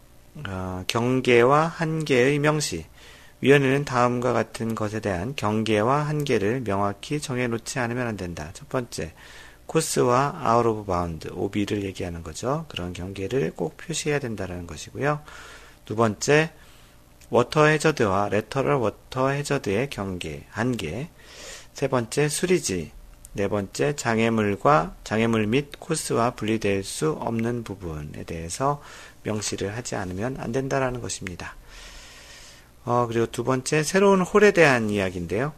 [0.47, 2.85] 어, 경계와 한계의 명시.
[3.41, 8.51] 위원회는 다음과 같은 것에 대한 경계와 한계를 명확히 정해놓지 않으면 안 된다.
[8.53, 9.13] 첫 번째,
[9.73, 12.65] 코스와 아웃 오브 바운드, OB를 얘기하는 거죠.
[12.67, 15.21] 그런 경계를 꼭 표시해야 된다는 것이고요.
[15.85, 16.51] 두 번째,
[17.31, 21.09] 워터 해저드와 lateral 워터 해저드의 경계, 한계.
[21.73, 22.91] 세 번째, 수리지.
[23.33, 28.79] 네 번째, 장애물과, 장애물 및 코스와 분리될 수 없는 부분에 대해서
[29.23, 31.55] 명시를 하지 않으면 안 된다라는 것입니다.
[32.85, 35.51] 어, 그리고 두 번째, 새로운 홀에 대한 이야기인데요.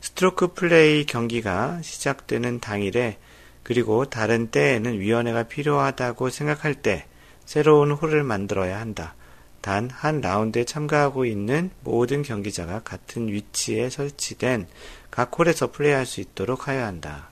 [0.00, 3.18] 스트로크 플레이 경기가 시작되는 당일에
[3.64, 7.06] 그리고 다른 때에는 위원회가 필요하다고 생각할 때
[7.44, 9.14] 새로운 홀을 만들어야 한다.
[9.60, 14.68] 단 한 라운드에 참가하고 있는 모든 경기자가 같은 위치에 설치된
[15.10, 17.30] 각 홀에서 플레이할 수 있도록 하여야 한다.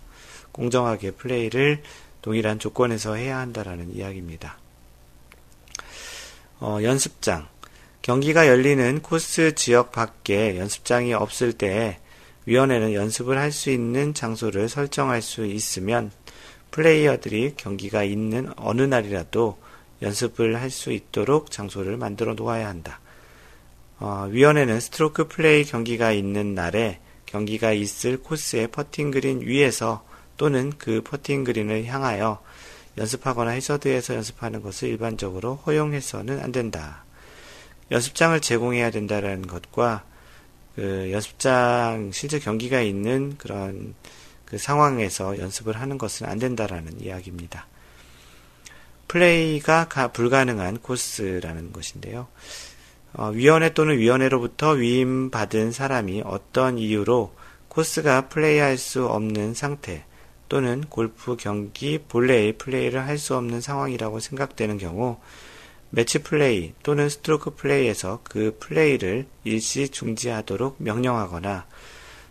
[0.53, 1.83] 공정하게 플레이를
[2.23, 4.57] 동일한 조건에서 해야 한다라는 이야기입니다.
[6.61, 7.49] 어, 연습장.
[8.01, 11.99] 경기가 열리는 코스 지역 밖에 연습장이 없을 때
[12.47, 16.11] 위원회는 연습을 할 수 있는 장소를 설정할 수 있으면
[16.73, 19.59] 플레이어들이 경기가 있는 어느 날이라도
[20.03, 23.01] 연습을 할 수 있도록 장소를 만들어 놓아야 한다.
[24.01, 30.05] 어, 위원회는 스트로크 플레이 경기가 있는 날에 경기가 있을 코스의 퍼팅 그린 위에서
[30.37, 32.43] 또는 그 퍼팅 그린을 향하여
[32.99, 37.05] 연습하거나 해저드에서 연습하는 것을 일반적으로 허용해서는 안 된다.
[37.91, 40.05] 연습장을 제공해야 된다는 것과
[40.75, 43.95] 그 연습장 실제 경기가 있는 그런
[44.53, 47.67] 그 상황에서 연습을 하는 것은 안 된다라는 이야기입니다.
[49.09, 52.29] 플레이가 불가능한 코스라는 것인데요.
[53.15, 57.35] 어, 위원회 또는 위원회로부터 위임받은 사람이 어떤 이유로
[57.69, 60.05] 코스가 플레이할 수 없는 상태
[60.51, 65.17] 또는 골프 경기 본래의 플레이를 할 수 없는 상황이라고 생각되는 경우
[65.89, 71.65] 매치 플레이 또는 스트로크 플레이에서 그 플레이를 일시 중지하도록 명령하거나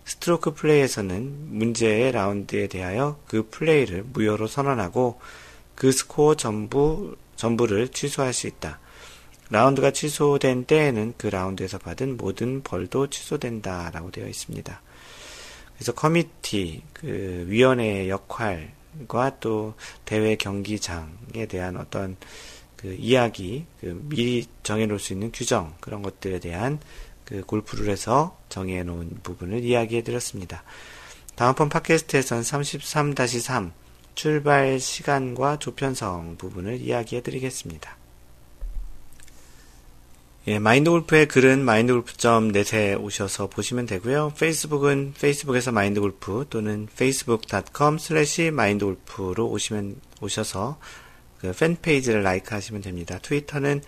[0.06, 5.20] 스트로크 플레이에서는 문제의 라운드에 대하여 그 플레이를 무효로 선언하고
[5.76, 8.80] 그 스코어 전부, 전부를 취소할 수 있다.
[9.50, 14.82] 라운드가 취소된 때에는 그 라운드에서 받은 모든 벌도 취소된다 라고 되어 있습니다.
[15.76, 19.74] 그래서 커미티, 그 위원회의 역할과 또
[20.06, 22.16] 대회 경기장에 대한 어떤
[22.78, 26.80] 그 이야기, 그 미리 정해놓을 수 있는 규정 그런 것들에 대한
[27.32, 30.64] 그 골프룰에서 정해 놓은 부분을 이야기해 드렸습니다.
[31.36, 33.72] 다음번 팟캐스트에서는 33-3
[34.16, 37.98] 출발 시간과 조편성 부분을 이야기해 드리겠습니다.
[40.48, 44.34] 예, 마인드 골프의 글은 마인드 골프.net에 오셔서 보시면 되고요.
[44.38, 50.80] 페이스북은 페이스북에서 마인드 골프 또는 facebook.com slash 마인드 골프로 오시면 오셔서
[51.40, 53.20] 그 팬페이지를 라이크 하시면 됩니다.
[53.22, 53.82] 트위터는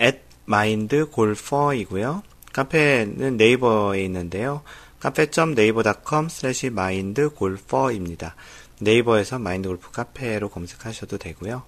[0.00, 2.22] at mindgolfer이고요.
[2.56, 4.62] 카페는 네이버에 있는데요.
[5.00, 8.34] cafe.naver.com slash mindgolfer입니다.
[8.80, 11.64] 네이버에서 마인드골프 카페로 검색하셔도 되고요.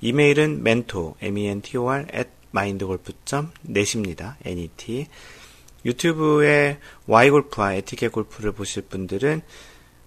[0.00, 4.36] 이메일은 mentor, m-e-n-t-o-r at mindgolf.net입니다.
[4.44, 5.06] net.
[5.84, 9.42] 유튜브에 y골프와 에티켓 골프를 보실 분들은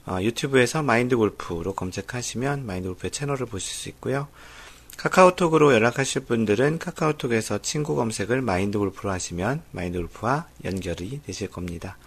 [0.05, 4.27] 어, 유튜브에서 마인드 골프로 검색하시면 마인드 골프의 채널을 보실 수 있고요.
[4.97, 11.97] 카카오톡으로 연락하실 분들은 카카오톡에서 친구 검색을 마인드 골프로 하시면 마인드 골프와 연결이 되실 겁니다.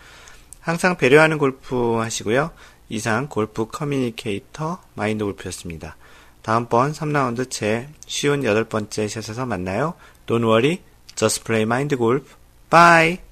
[0.60, 2.50] 항상 배려하는 골프 하시고요.
[2.88, 5.96] 이상 골프 커뮤니케이터 마인드 골프였습니다.
[6.42, 9.94] 다음번 3라운드 제 쉬운 여덟 번째 샷에서 만나요.
[10.26, 10.80] Don't worry,
[11.14, 12.36] just play mind golf.
[12.70, 13.27] Bye!